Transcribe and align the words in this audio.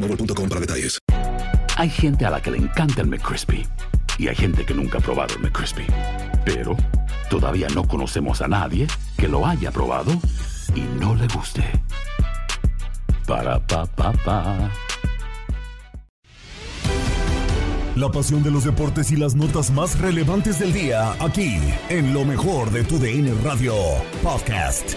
boostmobile.com 0.00 0.48
para 0.48 0.60
detalles. 0.60 0.98
Hay 1.76 1.90
gente 1.90 2.26
a 2.26 2.30
la 2.30 2.40
que 2.40 2.50
le 2.50 2.58
encanta 2.58 3.02
el 3.02 3.08
McCrispy 3.08 3.66
y 4.18 4.28
hay 4.28 4.34
gente 4.34 4.64
que 4.64 4.74
nunca 4.74 4.98
ha 4.98 5.00
probado 5.00 5.34
el 5.36 5.42
McCrispy. 5.42 5.86
Pero 6.44 6.76
todavía 7.30 7.68
no 7.74 7.86
conocemos 7.86 8.42
a 8.42 8.48
nadie 8.48 8.86
que 9.16 9.28
lo 9.28 9.46
haya 9.46 9.70
probado 9.70 10.12
y 10.74 10.80
no 11.00 11.14
le 11.14 11.26
guste. 11.28 11.64
Para 13.26 13.64
pa 13.66 13.86
pa 13.86 14.12
pa. 14.12 14.70
La 17.94 18.10
pasión 18.10 18.44
de 18.44 18.50
los 18.50 18.64
deportes 18.64 19.10
y 19.10 19.16
las 19.16 19.34
notas 19.34 19.72
más 19.72 19.98
relevantes 19.98 20.60
del 20.60 20.72
día 20.72 21.14
aquí 21.20 21.58
en 21.88 22.14
lo 22.14 22.24
mejor 22.24 22.70
de 22.70 22.84
tu 22.84 22.98
DN 22.98 23.34
Radio 23.42 23.74
Podcast. 24.22 24.94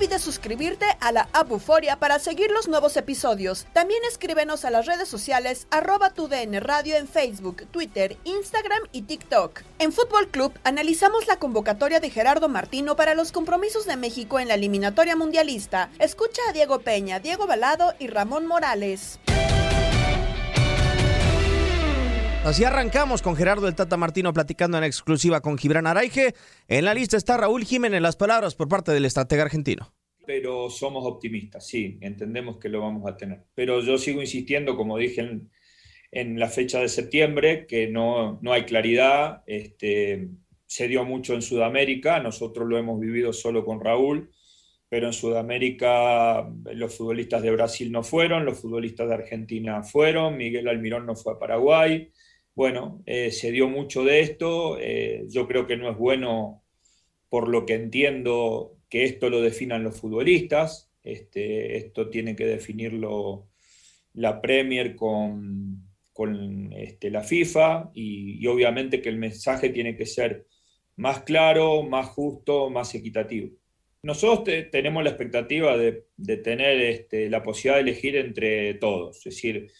Olvides 0.00 0.22
suscribirte 0.22 0.86
a 1.00 1.12
la 1.12 1.28
app 1.34 1.50
para 1.98 2.18
seguir 2.18 2.50
los 2.50 2.68
nuevos 2.68 2.96
episodios. 2.96 3.66
También 3.74 4.00
escríbenos 4.08 4.64
a 4.64 4.70
las 4.70 4.86
redes 4.86 5.08
sociales 5.08 5.66
arroba 5.70 6.08
tu 6.14 6.26
DN 6.26 6.58
Radio 6.60 6.96
en 6.96 7.06
Facebook, 7.06 7.66
Twitter, 7.70 8.16
Instagram 8.24 8.80
y 8.92 9.02
TikTok. 9.02 9.60
En 9.78 9.92
Fútbol 9.92 10.28
Club 10.28 10.54
analizamos 10.64 11.26
la 11.26 11.36
convocatoria 11.36 12.00
de 12.00 12.08
Gerardo 12.08 12.48
Martino 12.48 12.96
para 12.96 13.14
los 13.14 13.30
compromisos 13.30 13.84
de 13.84 13.96
México 13.96 14.40
en 14.40 14.48
la 14.48 14.54
eliminatoria 14.54 15.16
mundialista. 15.16 15.90
Escucha 15.98 16.40
a 16.48 16.54
Diego 16.54 16.80
Peña, 16.80 17.20
Diego 17.20 17.46
Balado 17.46 17.92
y 17.98 18.06
Ramón 18.06 18.46
Morales. 18.46 19.20
Así 22.42 22.64
arrancamos 22.64 23.20
con 23.20 23.36
Gerardo 23.36 23.68
el 23.68 23.74
Tata 23.74 23.98
Martino 23.98 24.32
platicando 24.32 24.78
en 24.78 24.84
exclusiva 24.84 25.42
con 25.42 25.58
Gibran 25.58 25.86
Araige. 25.86 26.34
En 26.68 26.86
la 26.86 26.94
lista 26.94 27.18
está 27.18 27.36
Raúl 27.36 27.66
Jiménez, 27.66 28.00
las 28.00 28.16
palabras 28.16 28.54
por 28.54 28.66
parte 28.66 28.92
del 28.92 29.04
estratega 29.04 29.42
argentino. 29.42 29.92
Pero 30.26 30.70
somos 30.70 31.04
optimistas, 31.04 31.66
sí, 31.66 31.98
entendemos 32.00 32.56
que 32.56 32.70
lo 32.70 32.80
vamos 32.80 33.06
a 33.06 33.14
tener. 33.14 33.44
Pero 33.54 33.82
yo 33.82 33.98
sigo 33.98 34.22
insistiendo, 34.22 34.74
como 34.74 34.96
dije 34.96 35.42
en, 36.12 36.40
la 36.40 36.48
fecha 36.48 36.80
de 36.80 36.88
septiembre, 36.88 37.66
que 37.66 37.88
no, 37.88 38.38
no 38.40 38.54
hay 38.54 38.64
claridad. 38.64 39.42
Este, 39.46 40.30
se 40.64 40.88
dio 40.88 41.04
mucho 41.04 41.34
en 41.34 41.42
Sudamérica, 41.42 42.20
nosotros 42.20 42.66
lo 42.66 42.78
hemos 42.78 42.98
vivido 42.98 43.34
solo 43.34 43.66
con 43.66 43.82
Raúl, 43.82 44.30
pero 44.88 45.08
en 45.08 45.12
Sudamérica 45.12 46.50
los 46.72 46.96
futbolistas 46.96 47.42
de 47.42 47.50
Brasil 47.50 47.92
no 47.92 48.02
fueron, 48.02 48.46
los 48.46 48.58
futbolistas 48.58 49.08
de 49.08 49.14
Argentina 49.14 49.82
fueron, 49.82 50.38
Miguel 50.38 50.68
Almirón 50.68 51.04
no 51.04 51.14
fue 51.14 51.34
a 51.34 51.38
Paraguay 51.38 52.10
bueno, 52.54 53.02
eh, 53.06 53.30
se 53.30 53.50
dio 53.52 53.68
mucho 53.68 54.04
de 54.04 54.20
esto. 54.20 54.78
Eh, 54.78 55.24
yo 55.28 55.46
creo 55.46 55.66
que 55.66 55.76
no 55.76 55.90
es 55.90 55.96
bueno, 55.96 56.62
por 57.28 57.48
lo 57.48 57.64
que 57.66 57.74
entiendo, 57.74 58.76
que 58.88 59.04
esto 59.04 59.30
lo 59.30 59.40
definan 59.40 59.84
los 59.84 59.98
futbolistas. 59.98 60.90
Este, 61.02 61.76
esto 61.78 62.10
tiene 62.10 62.36
que 62.36 62.46
definirlo 62.46 63.48
la 64.14 64.40
Premier 64.40 64.96
con, 64.96 65.86
este, 66.76 67.10
la 67.10 67.22
FIFA 67.22 67.92
y, 67.94 68.46
obviamente 68.46 69.00
que 69.00 69.08
el 69.08 69.16
mensaje 69.16 69.70
tiene 69.70 69.96
que 69.96 70.04
ser 70.04 70.46
más 70.96 71.22
claro, 71.22 71.82
más 71.82 72.08
justo, 72.08 72.68
más 72.68 72.94
equitativo. 72.94 73.50
Nosotros 74.02 74.44
te, 74.44 74.62
tenemos 74.64 75.02
la 75.02 75.10
expectativa 75.10 75.76
de, 75.78 76.04
de 76.16 76.36
tener 76.38 76.80
este, 76.80 77.30
la 77.30 77.42
posibilidad 77.42 77.76
de 77.76 77.90
elegir 77.90 78.16
entre 78.16 78.74
todos, 78.74 79.18
es 79.18 79.24
decir, 79.24 79.70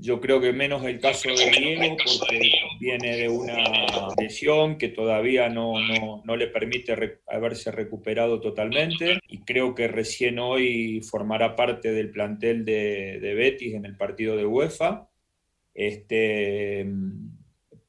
yo 0.00 0.20
creo 0.20 0.40
que 0.40 0.52
menos 0.52 0.84
el 0.84 0.98
caso 0.98 1.28
de 1.28 1.50
Diego, 1.50 1.96
porque 1.96 2.52
viene 2.80 3.16
de 3.16 3.28
una 3.28 3.58
lesión 4.18 4.78
que 4.78 4.88
todavía 4.88 5.48
no, 5.48 5.74
no, 5.78 6.22
no 6.24 6.36
le 6.36 6.46
permite 6.46 7.20
haberse 7.28 7.70
recuperado 7.70 8.40
totalmente. 8.40 9.20
Y 9.28 9.40
creo 9.40 9.74
que 9.74 9.88
recién 9.88 10.38
hoy 10.38 11.02
formará 11.02 11.54
parte 11.54 11.92
del 11.92 12.10
plantel 12.10 12.64
de, 12.64 13.18
de 13.20 13.34
Betis 13.34 13.74
en 13.74 13.84
el 13.84 13.96
partido 13.96 14.36
de 14.36 14.46
UEFA. 14.46 15.08
Este, 15.74 16.86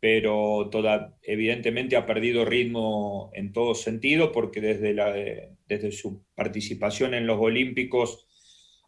pero 0.01 0.69
toda, 0.69 1.17
evidentemente 1.23 1.95
ha 1.95 2.05
perdido 2.05 2.43
ritmo 2.43 3.31
en 3.33 3.53
todo 3.53 3.73
sentido, 3.73 4.31
porque 4.31 4.59
desde, 4.59 4.93
la, 4.93 5.13
desde 5.67 5.91
su 5.91 6.23
participación 6.35 7.13
en 7.13 7.25
los 7.25 7.39
Olímpicos 7.39 8.28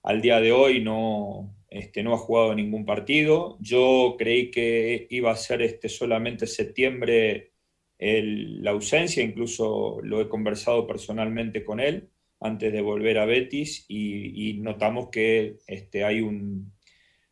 al 0.03 0.21
día 0.21 0.41
de 0.41 0.51
hoy 0.51 0.81
no, 0.81 1.55
este, 1.73 2.03
no 2.03 2.13
ha 2.13 2.17
jugado 2.17 2.53
ningún 2.53 2.85
partido. 2.85 3.57
Yo 3.59 4.15
creí 4.17 4.51
que 4.51 5.07
iba 5.09 5.31
a 5.31 5.35
ser 5.35 5.61
este, 5.61 5.89
solamente 5.89 6.45
septiembre 6.45 7.53
el, 7.97 8.63
la 8.63 8.71
ausencia, 8.71 9.23
incluso 9.23 9.99
lo 10.03 10.21
he 10.21 10.29
conversado 10.29 10.85
personalmente 10.85 11.63
con 11.65 11.79
él 11.79 12.09
antes 12.39 12.71
de 12.71 12.81
volver 12.81 13.17
a 13.17 13.25
Betis 13.25 13.85
y, 13.87 14.59
notamos 14.61 15.09
que 15.09 15.57
este, 15.65 16.03
hay, 16.03 16.21
un, 16.21 16.73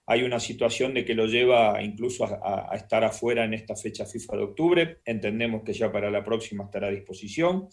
hay 0.06 0.24
una 0.24 0.40
situación 0.40 0.94
de 0.94 1.06
que 1.06 1.14
lo 1.14 1.28
lleva 1.28 1.82
incluso 1.84 2.26
a, 2.26 2.72
a, 2.72 2.76
estar 2.76 3.04
afuera 3.04 3.44
en 3.46 3.54
esta 3.54 3.76
fecha 3.76 4.06
FIFA 4.06 4.38
de 4.38 4.44
octubre. 4.44 4.98
Entendemos 5.06 5.64
que 5.64 5.74
ya 5.74 5.92
para 5.92 6.10
la 6.10 6.24
próxima 6.24 6.64
estará 6.64 6.88
a 6.88 6.92
disposición 6.92 7.68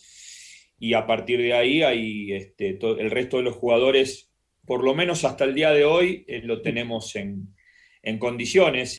y 0.78 0.94
a 0.94 1.06
partir 1.06 1.40
de 1.40 1.54
ahí 1.54 2.32
este, 2.32 2.78
el 2.80 3.10
resto 3.10 3.38
de 3.38 3.44
los 3.44 3.56
jugadores 3.56 4.27
por 4.68 4.84
lo 4.84 4.94
menos 4.94 5.24
hasta 5.24 5.44
el 5.44 5.54
día 5.54 5.70
de 5.70 5.86
hoy, 5.86 6.26
eh, 6.28 6.42
lo 6.44 6.60
tenemos 6.60 7.16
en, 7.16 7.54
en 8.02 8.18
condiciones. 8.18 8.98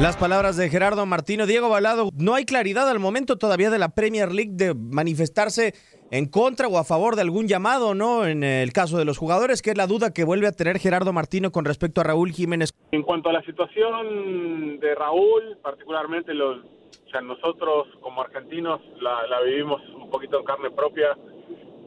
Las 0.00 0.16
palabras 0.16 0.56
de 0.56 0.68
Gerardo 0.68 1.06
Martino, 1.06 1.46
Diego 1.46 1.68
Balado, 1.68 2.10
no 2.14 2.34
hay 2.34 2.44
claridad 2.44 2.88
al 2.88 2.98
momento 2.98 3.36
todavía 3.38 3.70
de 3.70 3.78
la 3.78 3.90
Premier 3.90 4.32
League 4.32 4.52
de 4.52 4.74
manifestarse 4.74 5.74
en 6.10 6.26
contra 6.26 6.66
o 6.66 6.78
a 6.78 6.84
favor 6.84 7.14
de 7.14 7.22
algún 7.22 7.46
llamado, 7.46 7.94
¿no? 7.94 8.26
En 8.26 8.42
el 8.42 8.72
caso 8.72 8.98
de 8.98 9.04
los 9.04 9.18
jugadores, 9.18 9.62
que 9.62 9.70
es 9.70 9.76
la 9.76 9.86
duda 9.86 10.12
que 10.12 10.24
vuelve 10.24 10.48
a 10.48 10.52
tener 10.52 10.78
Gerardo 10.78 11.12
Martino 11.12 11.52
con 11.52 11.64
respecto 11.64 12.00
a 12.00 12.04
Raúl 12.04 12.32
Jiménez. 12.32 12.70
En 12.92 13.02
cuanto 13.02 13.28
a 13.28 13.32
la 13.32 13.42
situación 13.42 14.80
de 14.80 14.94
Raúl, 14.94 15.58
particularmente 15.62 16.34
los, 16.34 16.64
o 16.64 17.10
sea, 17.10 17.20
nosotros 17.20 17.88
como 18.00 18.22
argentinos 18.22 18.80
la, 19.00 19.26
la 19.26 19.40
vivimos 19.42 19.82
un 19.90 20.10
poquito 20.10 20.38
en 20.38 20.44
carne 20.44 20.70
propia 20.70 21.16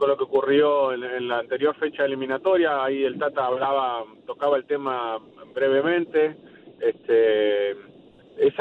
lo 0.07 0.17
que 0.17 0.23
ocurrió 0.23 0.93
en, 0.93 1.27
la 1.27 1.39
anterior 1.39 1.75
fecha 1.75 2.05
eliminatoria. 2.05 2.83
Ahí 2.83 3.03
el 3.03 3.17
Tata 3.17 3.45
hablaba, 3.45 4.03
tocaba 4.25 4.57
el 4.57 4.65
tema 4.65 5.19
brevemente. 5.53 6.35
Este, 6.79 7.75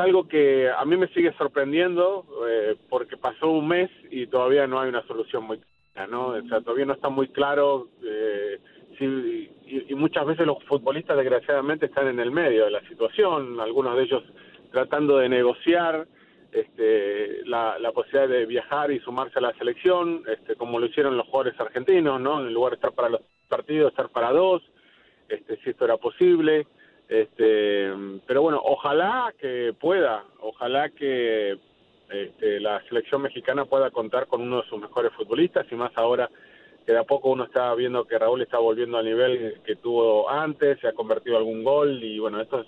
algo 0.00 0.26
que 0.26 0.70
a 0.70 0.84
mí 0.84 0.96
me 0.96 1.08
sigue 1.08 1.32
sorprendiendo 1.34 2.24
eh, 2.48 2.76
porque 2.88 3.16
pasó 3.16 3.50
un 3.50 3.68
mes 3.68 3.90
y 4.10 4.26
todavía 4.26 4.66
no 4.66 4.80
hay 4.80 4.88
una 4.88 5.06
solución 5.06 5.44
muy 5.44 5.58
clara, 5.92 6.10
¿no? 6.10 6.28
O 6.28 6.42
sea, 6.42 6.60
todavía 6.60 6.86
no 6.86 6.94
está 6.94 7.08
muy 7.08 7.28
claro 7.28 7.88
eh, 8.02 8.58
si, 8.98 9.50
y, 9.66 9.94
muchas 9.94 10.26
veces 10.26 10.46
los 10.46 10.62
futbolistas 10.64 11.16
desgraciadamente 11.16 11.86
están 11.86 12.08
en 12.08 12.20
el 12.20 12.30
medio 12.30 12.64
de 12.64 12.70
la 12.70 12.80
situación, 12.88 13.60
algunos 13.60 13.96
de 13.96 14.02
ellos 14.02 14.22
tratando 14.72 15.18
de 15.18 15.28
negociar 15.28 16.06
este, 16.52 17.44
la, 17.46 17.78
la 17.78 17.92
posibilidad 17.92 18.28
de 18.28 18.46
viajar 18.46 18.90
y 18.90 19.00
sumarse 19.00 19.38
a 19.38 19.42
la 19.42 19.54
selección, 19.54 20.22
este, 20.28 20.56
como 20.56 20.78
lo 20.78 20.86
hicieron 20.86 21.16
los 21.16 21.26
jugadores 21.26 21.58
argentinos, 21.60 22.20
¿no? 22.20 22.40
En 22.40 22.52
lugar 22.52 22.72
de 22.72 22.76
estar 22.76 22.92
para 22.92 23.08
los 23.08 23.20
partidos, 23.48 23.90
estar 23.90 24.08
para 24.08 24.32
dos, 24.32 24.62
este, 25.28 25.56
si 25.58 25.70
esto 25.70 25.84
era 25.84 25.96
posible. 25.96 26.66
Este, 27.08 27.92
pero 28.26 28.42
bueno, 28.42 28.60
ojalá 28.64 29.34
que 29.38 29.74
pueda, 29.78 30.24
ojalá 30.40 30.90
que 30.90 31.58
este, 32.08 32.60
la 32.60 32.82
selección 32.88 33.22
mexicana 33.22 33.64
pueda 33.64 33.90
contar 33.90 34.26
con 34.26 34.42
uno 34.42 34.62
de 34.62 34.68
sus 34.68 34.80
mejores 34.80 35.12
futbolistas 35.12 35.66
y 35.70 35.74
más 35.74 35.90
ahora 35.96 36.30
que 36.86 36.92
de 36.92 36.98
a 36.98 37.04
poco 37.04 37.30
uno 37.30 37.44
está 37.44 37.74
viendo 37.74 38.04
que 38.04 38.18
Raúl 38.18 38.42
está 38.42 38.58
volviendo 38.58 38.98
al 38.98 39.04
nivel 39.04 39.60
que 39.64 39.76
tuvo 39.76 40.30
antes, 40.30 40.78
se 40.80 40.88
ha 40.88 40.92
convertido 40.92 41.36
algún 41.36 41.62
gol 41.64 42.02
y 42.02 42.18
bueno, 42.18 42.40
esto 42.40 42.60
es, 42.60 42.66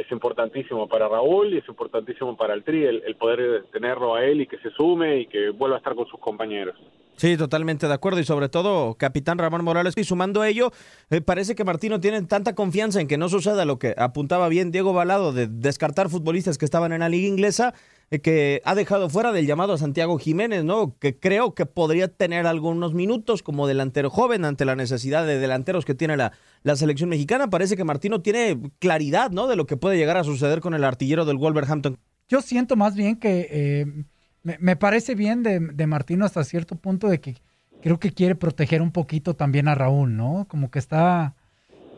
es 0.00 0.10
importantísimo 0.10 0.88
para 0.88 1.08
Raúl 1.08 1.54
y 1.54 1.58
es 1.58 1.68
importantísimo 1.68 2.36
para 2.36 2.54
el 2.54 2.64
Tri 2.64 2.84
el, 2.84 3.16
poder 3.16 3.64
tenerlo 3.72 4.14
a 4.14 4.24
él 4.24 4.40
y 4.40 4.46
que 4.46 4.58
se 4.58 4.70
sume 4.70 5.20
y 5.20 5.26
que 5.26 5.50
vuelva 5.50 5.76
a 5.76 5.78
estar 5.78 5.94
con 5.94 6.06
sus 6.06 6.20
compañeros. 6.20 6.76
Sí, 7.16 7.36
totalmente 7.36 7.86
de 7.86 7.92
acuerdo. 7.92 8.18
Y 8.20 8.24
sobre 8.24 8.48
todo, 8.48 8.94
capitán 8.94 9.36
Ramón 9.36 9.62
Morales. 9.62 9.94
Y 9.96 10.04
sumando 10.04 10.40
a 10.40 10.48
ello, 10.48 10.72
eh, 11.10 11.20
parece 11.20 11.54
que 11.54 11.64
Martino 11.64 12.00
tiene 12.00 12.22
tanta 12.22 12.54
confianza 12.54 13.00
en 13.00 13.08
que 13.08 13.18
no 13.18 13.28
suceda 13.28 13.66
lo 13.66 13.78
que 13.78 13.94
apuntaba 13.98 14.48
bien 14.48 14.70
Diego 14.70 14.94
Balado 14.94 15.32
de 15.32 15.46
descartar 15.46 16.08
futbolistas 16.08 16.56
que 16.56 16.64
estaban 16.64 16.92
en 16.92 17.00
la 17.00 17.10
liga 17.10 17.28
inglesa, 17.28 17.74
eh, 18.10 18.20
que 18.20 18.62
ha 18.64 18.74
dejado 18.74 19.10
fuera 19.10 19.32
del 19.32 19.46
llamado 19.46 19.74
a 19.74 19.78
Santiago 19.78 20.18
Jiménez, 20.18 20.64
¿no? 20.64 20.96
Que 20.98 21.18
creo 21.18 21.54
que 21.54 21.66
podría 21.66 22.08
tener 22.08 22.46
algunos 22.46 22.94
minutos 22.94 23.42
como 23.42 23.66
delantero 23.66 24.08
joven 24.08 24.46
ante 24.46 24.64
la 24.64 24.74
necesidad 24.74 25.26
de 25.26 25.38
delanteros 25.38 25.84
que 25.84 25.94
tiene 25.94 26.16
la, 26.16 26.32
la 26.62 26.76
selección 26.76 27.10
mexicana. 27.10 27.48
Parece 27.48 27.76
que 27.76 27.84
Martino 27.84 28.20
tiene 28.20 28.60
claridad, 28.78 29.30
¿no? 29.30 29.46
De 29.46 29.56
lo 29.56 29.66
que 29.66 29.76
puede 29.76 29.96
llegar 29.96 30.16
a 30.16 30.24
suceder 30.24 30.60
con 30.60 30.74
el 30.74 30.84
artillero 30.84 31.24
del 31.24 31.38
Wolverhampton. 31.38 31.98
Yo 32.28 32.40
siento 32.40 32.76
más 32.76 32.94
bien 32.94 33.16
que... 33.16 33.48
Eh 33.50 34.04
me, 34.42 34.76
parece 34.76 35.14
bien 35.14 35.42
de, 35.42 35.86
Martino 35.86 36.24
hasta 36.24 36.44
cierto 36.44 36.76
punto 36.76 37.08
de 37.08 37.20
que 37.20 37.36
creo 37.82 37.98
que 37.98 38.12
quiere 38.12 38.34
proteger 38.34 38.80
un 38.82 38.90
poquito 38.90 39.34
también 39.34 39.68
a 39.68 39.74
Raúl, 39.74 40.16
¿no? 40.16 40.46
Como 40.48 40.70
que 40.70 40.78
está 40.78 41.34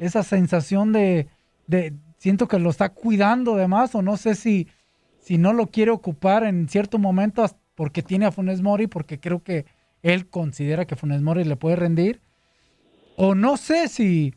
esa 0.00 0.22
sensación 0.22 0.92
de, 0.92 1.28
de 1.66 1.94
siento 2.18 2.48
que 2.48 2.58
lo 2.58 2.70
está 2.70 2.88
cuidando 2.90 3.56
de 3.56 3.68
más 3.68 3.94
o 3.94 4.02
no 4.02 4.16
sé 4.16 4.34
si, 4.34 4.68
si 5.20 5.38
no 5.38 5.52
lo 5.52 5.68
quiere 5.68 5.92
ocupar 5.92 6.44
en 6.44 6.68
cierto 6.68 6.98
momento 6.98 7.44
porque 7.76 8.02
tiene 8.02 8.26
a 8.26 8.32
Funes 8.32 8.60
Mori, 8.60 8.86
porque 8.88 9.20
creo 9.20 9.42
que 9.42 9.64
él 10.02 10.28
considera 10.28 10.84
que 10.84 10.96
Funes 10.96 11.22
Mori 11.22 11.44
le 11.44 11.56
puede 11.56 11.76
rendir. 11.76 12.20
O 13.16 13.34
no 13.36 13.56
sé 13.56 13.88
si, 13.88 14.34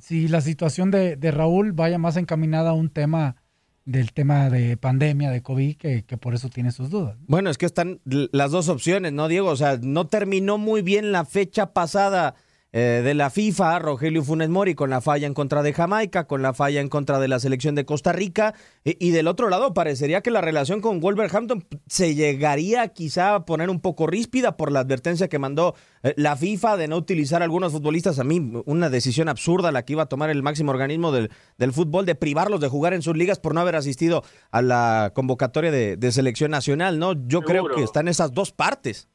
si 0.00 0.28
la 0.28 0.40
situación 0.40 0.90
de, 0.90 1.16
Raúl 1.30 1.72
vaya 1.72 1.98
más 1.98 2.16
encaminada 2.16 2.70
a 2.70 2.74
un 2.74 2.90
tema 2.90 3.36
del 3.84 4.12
tema 4.12 4.48
de 4.48 4.76
pandemia, 4.76 5.30
de 5.30 5.42
COVID, 5.42 5.76
que, 5.76 6.18
por 6.20 6.34
eso 6.34 6.48
tiene 6.48 6.70
sus 6.70 6.90
dudas. 6.90 7.16
Bueno, 7.26 7.50
es 7.50 7.58
que 7.58 7.66
están 7.66 8.00
las 8.04 8.52
dos 8.52 8.68
opciones, 8.68 9.12
¿no, 9.12 9.28
Diego? 9.28 9.48
O 9.48 9.56
sea, 9.56 9.78
no 9.82 10.06
terminó 10.06 10.56
muy 10.56 10.82
bien 10.82 11.10
la 11.10 11.24
fecha 11.24 11.72
pasada 11.72 12.34
eh, 12.72 13.02
de 13.04 13.14
la 13.14 13.28
FIFA, 13.30 13.78
Rogelio 13.78 14.22
Funes 14.24 14.48
Mori, 14.48 14.74
con 14.74 14.90
la 14.90 15.00
falla 15.00 15.26
en 15.26 15.34
contra 15.34 15.62
de 15.62 15.72
Jamaica, 15.72 16.26
con 16.26 16.40
la 16.40 16.54
falla 16.54 16.80
en 16.80 16.88
contra 16.88 17.20
de 17.20 17.28
la 17.28 17.38
selección 17.38 17.74
de 17.74 17.84
Costa 17.84 18.12
Rica, 18.12 18.54
y, 18.84 18.96
y 19.06 19.10
del 19.10 19.28
otro 19.28 19.48
lado 19.50 19.74
parecería 19.74 20.22
que 20.22 20.30
la 20.30 20.40
relación 20.40 20.80
con 20.80 21.00
Wolverhampton 21.00 21.66
se 21.86 22.14
llegaría 22.14 22.88
quizá 22.88 23.34
a 23.34 23.44
poner 23.44 23.68
un 23.68 23.80
poco 23.80 24.06
ríspida 24.06 24.56
por 24.56 24.72
la 24.72 24.80
advertencia 24.80 25.28
que 25.28 25.38
mandó 25.38 25.74
eh, 26.02 26.14
la 26.16 26.36
FIFA 26.36 26.76
de 26.78 26.88
no 26.88 26.96
utilizar 26.96 27.42
a 27.42 27.44
algunos 27.44 27.72
futbolistas. 27.72 28.18
A 28.18 28.24
mí, 28.24 28.52
una 28.64 28.88
decisión 28.88 29.28
absurda 29.28 29.70
la 29.70 29.84
que 29.84 29.92
iba 29.92 30.04
a 30.04 30.06
tomar 30.06 30.30
el 30.30 30.42
máximo 30.42 30.70
organismo 30.70 31.12
del, 31.12 31.30
del 31.58 31.72
fútbol, 31.72 32.06
de 32.06 32.14
privarlos 32.14 32.60
de 32.60 32.68
jugar 32.68 32.94
en 32.94 33.02
sus 33.02 33.16
ligas 33.16 33.38
por 33.38 33.54
no 33.54 33.60
haber 33.60 33.76
asistido 33.76 34.24
a 34.50 34.62
la 34.62 35.12
convocatoria 35.14 35.70
de, 35.70 35.96
de 35.98 36.12
selección 36.12 36.50
nacional, 36.50 36.98
¿no? 36.98 37.12
Yo 37.12 37.40
Seguro. 37.40 37.46
creo 37.46 37.68
que 37.76 37.82
están 37.82 38.08
esas 38.08 38.32
dos 38.32 38.52
partes. 38.52 39.08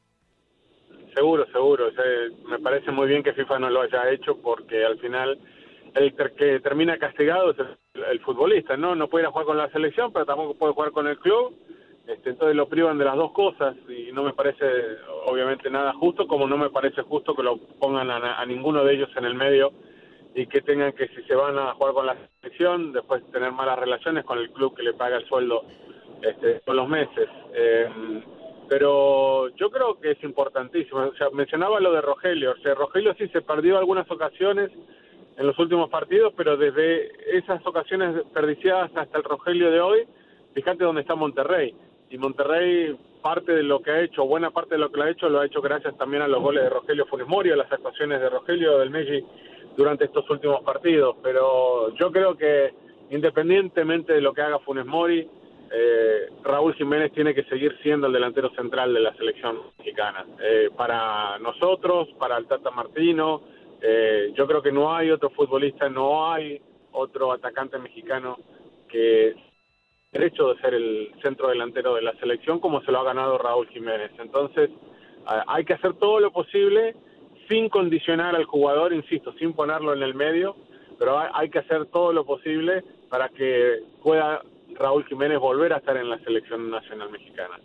Seguro, 1.18 1.46
seguro. 1.46 1.88
O 1.88 1.90
sea, 1.90 2.04
me 2.48 2.60
parece 2.60 2.92
muy 2.92 3.08
bien 3.08 3.24
que 3.24 3.32
FIFA 3.32 3.58
no 3.58 3.70
lo 3.70 3.80
haya 3.80 4.08
hecho 4.08 4.36
porque 4.40 4.84
al 4.84 4.98
final 5.00 5.36
el 5.96 6.14
que 6.14 6.60
termina 6.60 6.96
castigado 6.96 7.50
es 7.50 7.58
el, 7.58 8.04
el, 8.04 8.20
futbolista, 8.20 8.76
¿no? 8.76 8.94
No 8.94 9.08
puede 9.08 9.24
ir 9.24 9.26
a 9.26 9.32
jugar 9.32 9.46
con 9.46 9.58
la 9.58 9.68
selección, 9.70 10.12
pero 10.12 10.26
tampoco 10.26 10.54
puede 10.54 10.74
jugar 10.74 10.92
con 10.92 11.08
el 11.08 11.18
club. 11.18 11.56
Este, 12.06 12.30
entonces 12.30 12.54
lo 12.54 12.68
privan 12.68 12.98
de 12.98 13.04
las 13.04 13.16
dos 13.16 13.32
cosas 13.32 13.74
y 13.88 14.12
no 14.12 14.22
me 14.22 14.32
parece 14.32 14.64
obviamente 15.26 15.68
nada 15.70 15.92
justo, 15.94 16.28
como 16.28 16.46
no 16.46 16.56
me 16.56 16.70
parece 16.70 17.02
justo 17.02 17.34
que 17.34 17.42
lo 17.42 17.58
pongan 17.80 18.12
a, 18.12 18.40
a 18.40 18.46
ninguno 18.46 18.84
de 18.84 18.94
ellos 18.94 19.10
en 19.16 19.24
el 19.24 19.34
medio 19.34 19.72
y 20.36 20.46
que 20.46 20.60
tengan 20.60 20.92
que 20.92 21.08
si 21.08 21.22
se 21.24 21.34
van 21.34 21.58
a 21.58 21.74
jugar 21.74 21.94
con 21.94 22.06
la 22.06 22.16
selección, 22.40 22.92
después 22.92 23.28
tener 23.32 23.50
malas 23.50 23.76
relaciones 23.76 24.24
con 24.24 24.38
el 24.38 24.52
club 24.52 24.76
que 24.76 24.84
le 24.84 24.94
paga 24.94 25.16
el 25.16 25.26
sueldo 25.26 25.64
este, 26.22 26.60
todos 26.60 26.76
los 26.76 26.88
meses. 26.88 27.28
Eh, 27.54 27.88
pero 28.68 29.48
yo 29.56 29.70
creo 29.70 29.98
que 29.98 30.12
es 30.12 30.22
importantísimo. 30.22 31.00
O 31.00 31.14
sea, 31.14 31.30
mencionaba 31.30 31.80
lo 31.80 31.92
de 31.92 32.02
Rogelio. 32.02 32.52
O 32.52 32.62
sea, 32.62 32.74
Rogelio 32.74 33.14
sí 33.14 33.28
se 33.28 33.40
perdió 33.40 33.78
algunas 33.78 34.08
ocasiones 34.10 34.70
en 35.36 35.46
los 35.46 35.58
últimos 35.58 35.88
partidos, 35.88 36.34
pero 36.36 36.56
desde 36.56 37.10
esas 37.36 37.64
ocasiones 37.66 38.14
desperdiciadas 38.14 38.90
hasta 38.94 39.18
el 39.18 39.24
Rogelio 39.24 39.70
de 39.70 39.80
hoy, 39.80 40.04
fíjate 40.52 40.84
dónde 40.84 41.00
está 41.00 41.14
Monterrey. 41.14 41.74
Y 42.10 42.18
Monterrey, 42.18 42.96
parte 43.22 43.52
de 43.52 43.62
lo 43.62 43.80
que 43.80 43.90
ha 43.90 44.00
hecho, 44.02 44.26
buena 44.26 44.50
parte 44.50 44.74
de 44.74 44.80
lo 44.80 44.90
que 44.90 44.98
lo 44.98 45.04
ha 45.04 45.10
hecho, 45.10 45.28
lo 45.28 45.40
ha 45.40 45.46
hecho 45.46 45.62
gracias 45.62 45.96
también 45.96 46.22
a 46.22 46.28
los 46.28 46.42
goles 46.42 46.64
de 46.64 46.70
Rogelio 46.70 47.06
Funes 47.06 47.28
Mori, 47.28 47.50
a 47.50 47.56
las 47.56 47.70
actuaciones 47.70 48.20
de 48.20 48.28
Rogelio 48.28 48.78
del 48.78 48.90
Messi 48.90 49.24
durante 49.76 50.04
estos 50.04 50.28
últimos 50.28 50.62
partidos. 50.62 51.16
Pero 51.22 51.94
yo 51.94 52.10
creo 52.10 52.36
que 52.36 52.74
independientemente 53.10 54.12
de 54.12 54.20
lo 54.20 54.34
que 54.34 54.42
haga 54.42 54.58
Funes 54.58 54.86
Mori, 54.86 55.28
eh, 55.70 56.28
Raúl 56.42 56.74
Jiménez 56.74 57.12
tiene 57.12 57.34
que 57.34 57.44
seguir 57.44 57.76
siendo 57.82 58.06
el 58.06 58.12
delantero 58.12 58.50
central 58.50 58.94
de 58.94 59.00
la 59.00 59.14
selección 59.14 59.58
mexicana. 59.78 60.24
Eh, 60.40 60.70
para 60.74 61.38
nosotros, 61.38 62.08
para 62.18 62.38
el 62.38 62.46
Tata 62.46 62.70
Martino, 62.70 63.42
eh, 63.80 64.32
yo 64.34 64.46
creo 64.46 64.62
que 64.62 64.72
no 64.72 64.94
hay 64.94 65.10
otro 65.10 65.30
futbolista, 65.30 65.88
no 65.88 66.30
hay 66.32 66.60
otro 66.92 67.32
atacante 67.32 67.78
mexicano 67.78 68.38
que 68.88 69.34
derecho 70.10 70.54
de 70.54 70.60
ser 70.60 70.74
el 70.74 71.12
centro 71.22 71.48
delantero 71.48 71.94
de 71.94 72.02
la 72.02 72.14
selección 72.14 72.60
como 72.60 72.80
se 72.80 72.90
lo 72.90 73.00
ha 73.00 73.04
ganado 73.04 73.36
Raúl 73.36 73.68
Jiménez. 73.68 74.10
Entonces, 74.18 74.70
hay 75.26 75.64
que 75.66 75.74
hacer 75.74 75.94
todo 75.94 76.18
lo 76.18 76.32
posible 76.32 76.96
sin 77.46 77.68
condicionar 77.68 78.34
al 78.34 78.44
jugador, 78.44 78.94
insisto, 78.94 79.34
sin 79.34 79.52
ponerlo 79.52 79.92
en 79.92 80.02
el 80.02 80.14
medio, 80.14 80.56
pero 80.98 81.18
hay, 81.18 81.28
hay 81.34 81.50
que 81.50 81.58
hacer 81.58 81.86
todo 81.86 82.14
lo 82.14 82.24
posible 82.24 82.82
para 83.10 83.28
que 83.28 83.80
pueda 84.02 84.42
Raúl 84.74 85.04
Jiménez 85.06 85.38
volver 85.38 85.72
a 85.72 85.78
estar 85.78 85.96
en 85.96 86.10
la 86.10 86.18
selección 86.20 86.70
nacional 86.70 87.10
mexicana. 87.10 87.58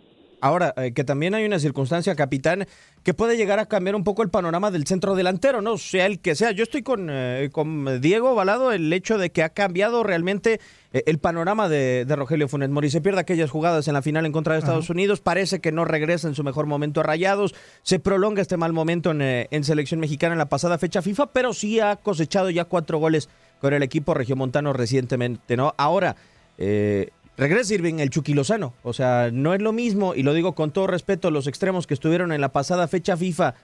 Ahora, 0.44 0.74
eh, 0.76 0.92
que 0.92 1.04
también 1.04 1.34
hay 1.34 1.46
una 1.46 1.58
circunstancia, 1.58 2.14
capitán, 2.14 2.66
que 3.02 3.14
puede 3.14 3.38
llegar 3.38 3.60
a 3.60 3.64
cambiar 3.64 3.96
un 3.96 4.04
poco 4.04 4.22
el 4.22 4.28
panorama 4.28 4.70
del 4.70 4.86
centro 4.86 5.14
delantero, 5.14 5.62
¿no? 5.62 5.78
Sea 5.78 6.04
el 6.04 6.20
que 6.20 6.34
sea. 6.34 6.50
Yo 6.50 6.64
estoy 6.64 6.82
con, 6.82 7.08
eh, 7.10 7.48
con 7.50 8.02
Diego 8.02 8.34
Balado, 8.34 8.70
el 8.70 8.92
hecho 8.92 9.16
de 9.16 9.30
que 9.30 9.42
ha 9.42 9.48
cambiado 9.48 10.02
realmente 10.02 10.60
eh, 10.92 11.02
el 11.06 11.18
panorama 11.18 11.70
de, 11.70 12.04
de, 12.04 12.14
Rogelio 12.14 12.46
Funes 12.46 12.68
Mori. 12.68 12.90
Se 12.90 13.00
pierde 13.00 13.20
aquellas 13.20 13.50
jugadas 13.50 13.88
en 13.88 13.94
la 13.94 14.02
final 14.02 14.26
en 14.26 14.32
contra 14.32 14.52
de 14.52 14.58
Estados 14.58 14.84
Ajá. 14.84 14.92
Unidos, 14.92 15.22
parece 15.22 15.62
que 15.62 15.72
no 15.72 15.86
regresa 15.86 16.28
en 16.28 16.34
su 16.34 16.44
mejor 16.44 16.66
momento 16.66 17.00
a 17.00 17.04
Rayados, 17.04 17.54
se 17.82 17.98
prolonga 17.98 18.42
este 18.42 18.58
mal 18.58 18.74
momento 18.74 19.12
en, 19.12 19.22
en 19.22 19.64
selección 19.64 19.98
mexicana 19.98 20.34
en 20.34 20.38
la 20.38 20.50
pasada 20.50 20.76
fecha 20.76 21.00
FIFA, 21.00 21.32
pero 21.32 21.54
sí 21.54 21.80
ha 21.80 21.96
cosechado 21.96 22.50
ya 22.50 22.66
cuatro 22.66 22.98
goles 22.98 23.30
con 23.62 23.72
el 23.72 23.82
equipo 23.82 24.12
regiomontano 24.12 24.74
recientemente, 24.74 25.56
¿no? 25.56 25.72
Ahora, 25.78 26.16
eh, 26.58 27.10
regresa 27.36 27.74
Irving 27.74 27.98
el 27.98 28.10
Chucky 28.10 28.34
Lozano. 28.34 28.74
O 28.82 28.92
sea, 28.92 29.30
no 29.32 29.54
es 29.54 29.62
lo 29.62 29.72
mismo, 29.72 30.14
y 30.14 30.22
lo 30.22 30.34
digo 30.34 30.54
con 30.54 30.70
todo 30.70 30.86
respeto, 30.86 31.30
los 31.30 31.46
extremos 31.46 31.86
que 31.86 31.94
estuvieron 31.94 32.32
en 32.32 32.40
la 32.40 32.50
pasada 32.50 32.88
fecha 32.88 33.16
FIFA 33.16 33.54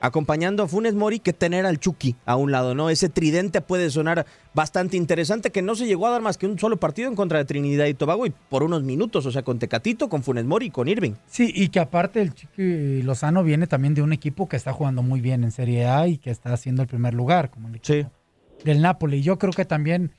acompañando 0.00 0.62
a 0.62 0.68
Funes 0.68 0.94
Mori 0.94 1.20
que 1.20 1.32
tener 1.32 1.66
al 1.66 1.78
Chucky 1.78 2.16
a 2.24 2.36
un 2.36 2.52
lado, 2.52 2.74
¿no? 2.74 2.90
Ese 2.90 3.08
tridente 3.08 3.60
puede 3.60 3.90
sonar 3.90 4.26
bastante 4.54 4.96
interesante 4.96 5.50
que 5.50 5.62
no 5.62 5.74
se 5.74 5.86
llegó 5.86 6.06
a 6.06 6.10
dar 6.10 6.22
más 6.22 6.36
que 6.36 6.46
un 6.46 6.58
solo 6.58 6.76
partido 6.76 7.08
en 7.08 7.16
contra 7.16 7.38
de 7.38 7.44
Trinidad 7.44 7.86
y 7.86 7.94
Tobago 7.94 8.26
y 8.26 8.32
por 8.50 8.62
unos 8.62 8.82
minutos, 8.82 9.26
o 9.26 9.32
sea, 9.32 9.42
con 9.42 9.58
Tecatito, 9.58 10.08
con 10.08 10.22
Funes 10.22 10.44
Mori 10.44 10.66
y 10.66 10.70
con 10.70 10.88
Irving. 10.88 11.12
Sí, 11.26 11.50
y 11.54 11.68
que 11.68 11.80
aparte 11.80 12.20
el 12.20 12.34
Chucky 12.34 13.02
Lozano 13.02 13.42
viene 13.42 13.66
también 13.66 13.94
de 13.94 14.02
un 14.02 14.12
equipo 14.12 14.48
que 14.48 14.56
está 14.56 14.72
jugando 14.72 15.02
muy 15.02 15.20
bien 15.20 15.44
en 15.44 15.50
Serie 15.50 15.86
A 15.86 16.06
y 16.08 16.18
que 16.18 16.30
está 16.30 16.52
haciendo 16.52 16.82
el 16.82 16.88
primer 16.88 17.14
lugar, 17.14 17.50
como 17.50 17.68
el 17.68 17.76
equipo 17.76 18.10
sí. 18.10 18.64
del 18.64 18.82
Napoli. 18.82 19.22
Yo 19.22 19.38
creo 19.38 19.52
que 19.52 19.64
también 19.64 20.12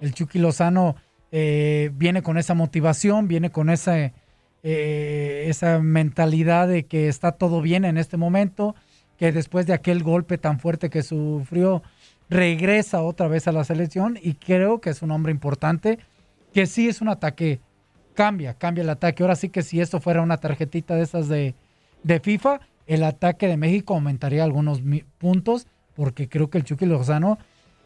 el 0.00 0.12
Chucky 0.12 0.38
Lozano 0.38 0.96
eh, 1.36 1.90
viene 1.94 2.22
con 2.22 2.38
esa 2.38 2.54
motivación, 2.54 3.26
viene 3.26 3.50
con 3.50 3.68
esa, 3.68 4.12
eh, 4.62 5.46
esa 5.48 5.80
mentalidad 5.80 6.68
de 6.68 6.86
que 6.86 7.08
está 7.08 7.32
todo 7.32 7.60
bien 7.60 7.84
en 7.84 7.98
este 7.98 8.16
momento, 8.16 8.76
que 9.18 9.32
después 9.32 9.66
de 9.66 9.72
aquel 9.72 10.04
golpe 10.04 10.38
tan 10.38 10.60
fuerte 10.60 10.90
que 10.90 11.02
sufrió, 11.02 11.82
regresa 12.30 13.02
otra 13.02 13.26
vez 13.26 13.48
a 13.48 13.52
la 13.52 13.64
selección 13.64 14.16
y 14.22 14.34
creo 14.34 14.80
que 14.80 14.90
es 14.90 15.02
un 15.02 15.10
hombre 15.10 15.32
importante 15.32 15.98
que 16.52 16.66
sí 16.66 16.88
es 16.88 17.00
un 17.00 17.08
ataque, 17.08 17.58
cambia, 18.14 18.54
cambia 18.54 18.82
el 18.82 18.90
ataque. 18.90 19.24
Ahora 19.24 19.34
sí 19.34 19.48
que 19.48 19.64
si 19.64 19.80
esto 19.80 20.00
fuera 20.00 20.22
una 20.22 20.36
tarjetita 20.36 20.94
de 20.94 21.02
esas 21.02 21.26
de, 21.26 21.56
de 22.04 22.20
FIFA, 22.20 22.60
el 22.86 23.02
ataque 23.02 23.48
de 23.48 23.56
México 23.56 23.94
aumentaría 23.94 24.44
algunos 24.44 24.82
puntos, 25.18 25.66
porque 25.96 26.28
creo 26.28 26.48
que 26.48 26.58
el 26.58 26.64
Chucky 26.64 26.86
Lozano 26.86 27.38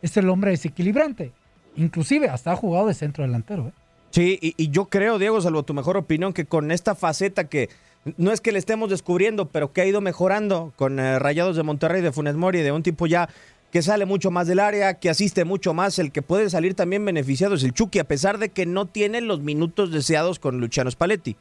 es 0.02 0.18
el 0.18 0.28
hombre 0.28 0.50
desequilibrante. 0.50 1.32
Inclusive 1.78 2.28
hasta 2.28 2.52
ha 2.52 2.56
jugado 2.56 2.88
de 2.88 2.94
centro 2.94 3.24
delantero. 3.24 3.68
¿eh? 3.68 3.72
Sí, 4.10 4.38
y, 4.40 4.70
yo 4.70 4.86
creo, 4.86 5.18
Diego, 5.18 5.40
salvo 5.40 5.62
tu 5.62 5.74
mejor 5.74 5.96
opinión, 5.96 6.32
que 6.32 6.44
con 6.44 6.70
esta 6.70 6.94
faceta 6.94 7.44
que 7.44 7.70
no 8.16 8.32
es 8.32 8.40
que 8.40 8.52
le 8.52 8.58
estemos 8.58 8.90
descubriendo, 8.90 9.46
pero 9.46 9.72
que 9.72 9.82
ha 9.82 9.86
ido 9.86 10.00
mejorando 10.00 10.72
con 10.76 10.98
eh, 10.98 11.18
Rayados 11.18 11.56
de 11.56 11.62
Monterrey, 11.62 12.02
de 12.02 12.12
Funes 12.12 12.34
Mori, 12.34 12.62
de 12.62 12.72
un 12.72 12.82
tipo 12.82 13.06
ya 13.06 13.28
que 13.70 13.82
sale 13.82 14.06
mucho 14.06 14.30
más 14.30 14.46
del 14.46 14.60
área, 14.60 14.94
que 14.94 15.10
asiste 15.10 15.44
mucho 15.44 15.74
más, 15.74 15.98
el 15.98 16.10
que 16.10 16.22
puede 16.22 16.48
salir 16.50 16.74
también 16.74 17.04
beneficiado 17.04 17.54
es 17.54 17.62
el 17.62 17.74
Chucky, 17.74 17.98
a 17.98 18.04
pesar 18.04 18.38
de 18.38 18.48
que 18.48 18.66
no 18.66 18.86
tiene 18.86 19.20
los 19.20 19.40
minutos 19.40 19.92
deseados 19.92 20.38
con 20.38 20.58
Luciano 20.58 20.90
Spalletti. 20.90 21.36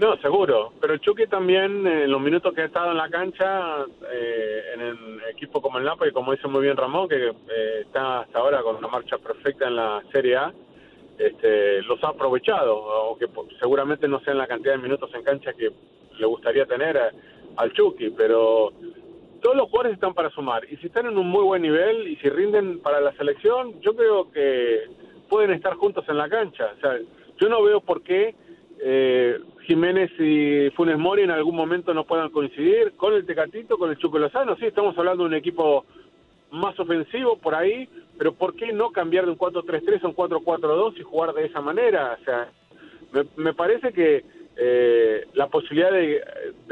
No, 0.00 0.16
seguro, 0.16 0.72
pero 0.80 0.96
Chucky 0.96 1.26
también, 1.26 1.86
en 1.86 2.10
los 2.10 2.22
minutos 2.22 2.54
que 2.54 2.62
ha 2.62 2.64
estado 2.64 2.92
en 2.92 2.96
la 2.96 3.10
cancha, 3.10 3.84
eh, 4.10 4.62
en 4.72 4.80
el 4.80 5.20
equipo 5.30 5.60
como 5.60 5.76
el 5.76 5.84
Napoli, 5.84 6.10
como 6.10 6.32
dice 6.32 6.48
muy 6.48 6.62
bien 6.62 6.78
Ramón, 6.78 7.06
que 7.06 7.28
eh, 7.28 7.80
está 7.82 8.20
hasta 8.20 8.38
ahora 8.38 8.62
con 8.62 8.76
una 8.76 8.88
marcha 8.88 9.18
perfecta 9.18 9.68
en 9.68 9.76
la 9.76 10.02
Serie 10.10 10.36
A, 10.36 10.54
este, 11.18 11.82
los 11.82 12.02
ha 12.02 12.08
aprovechado, 12.08 12.90
aunque 12.90 13.26
seguramente 13.60 14.08
no 14.08 14.20
sean 14.20 14.38
la 14.38 14.46
cantidad 14.46 14.72
de 14.72 14.82
minutos 14.82 15.10
en 15.12 15.22
cancha 15.22 15.52
que 15.52 15.70
le 16.18 16.26
gustaría 16.26 16.64
tener 16.64 16.98
al 17.56 17.72
Chucky, 17.74 18.08
pero 18.08 18.72
todos 19.42 19.54
los 19.54 19.68
jugadores 19.68 19.92
están 19.92 20.14
para 20.14 20.30
sumar 20.30 20.64
y 20.64 20.78
si 20.78 20.86
están 20.86 21.08
en 21.08 21.18
un 21.18 21.28
muy 21.28 21.44
buen 21.44 21.60
nivel 21.60 22.08
y 22.08 22.16
si 22.16 22.30
rinden 22.30 22.80
para 22.80 23.02
la 23.02 23.12
selección, 23.18 23.78
yo 23.82 23.94
creo 23.94 24.32
que 24.32 24.80
pueden 25.28 25.50
estar 25.50 25.74
juntos 25.74 26.06
en 26.08 26.16
la 26.16 26.30
cancha. 26.30 26.70
O 26.78 26.80
sea, 26.80 26.98
yo 27.38 27.48
no 27.50 27.62
veo 27.62 27.82
por 27.82 28.02
qué 28.02 28.34
eh, 28.82 29.38
Jiménez 29.70 30.10
y 30.18 30.68
Funes 30.70 30.98
Mori 30.98 31.22
en 31.22 31.30
algún 31.30 31.54
momento 31.54 31.94
no 31.94 32.02
puedan 32.02 32.30
coincidir 32.30 32.94
con 32.96 33.14
el 33.14 33.24
Tecatito, 33.24 33.78
con 33.78 33.88
el 33.88 33.98
Chuco 33.98 34.18
Lozano. 34.18 34.56
Sí, 34.56 34.66
estamos 34.66 34.98
hablando 34.98 35.22
de 35.22 35.28
un 35.28 35.34
equipo 35.36 35.84
más 36.50 36.76
ofensivo 36.80 37.36
por 37.36 37.54
ahí, 37.54 37.88
pero 38.18 38.32
¿por 38.32 38.56
qué 38.56 38.72
no 38.72 38.90
cambiar 38.90 39.26
de 39.26 39.30
un 39.30 39.38
4-3-3 39.38 40.02
a 40.02 40.08
un 40.08 40.16
4-4-2 40.16 40.98
y 40.98 41.02
jugar 41.04 41.34
de 41.34 41.46
esa 41.46 41.60
manera? 41.60 42.18
O 42.20 42.24
sea, 42.24 42.48
me, 43.36 43.54
parece 43.54 43.92
que 43.92 44.24
eh, 44.56 45.28
la 45.34 45.46
posibilidad 45.46 45.92
de, 45.92 46.20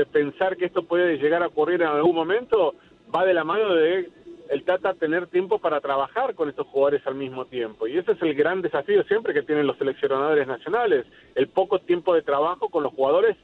pensar 0.06 0.56
que 0.56 0.64
esto 0.64 0.82
puede 0.82 1.18
llegar 1.18 1.44
a 1.44 1.46
ocurrir 1.46 1.80
en 1.82 1.86
algún 1.86 2.16
momento 2.16 2.74
va 3.14 3.24
de 3.24 3.32
la 3.32 3.44
mano 3.44 3.76
de 3.76 4.10
el 4.48 4.64
Tata 4.64 4.94
tener 4.94 5.26
tiempo 5.26 5.58
para 5.58 5.80
trabajar 5.80 6.34
con 6.34 6.48
estos 6.48 6.66
jugadores 6.68 7.06
al 7.06 7.14
mismo 7.14 7.44
tiempo. 7.44 7.86
Y 7.86 7.98
ese 7.98 8.12
es 8.12 8.22
el 8.22 8.34
gran 8.34 8.62
desafío 8.62 9.02
siempre 9.04 9.34
que 9.34 9.42
tienen 9.42 9.66
los 9.66 9.76
seleccionadores 9.76 10.46
nacionales, 10.46 11.06
el 11.34 11.48
poco 11.48 11.80
tiempo 11.80 12.14
de 12.14 12.22
trabajo 12.22 12.68
con 12.68 12.82
los 12.82 12.92
jugadores 12.94 13.36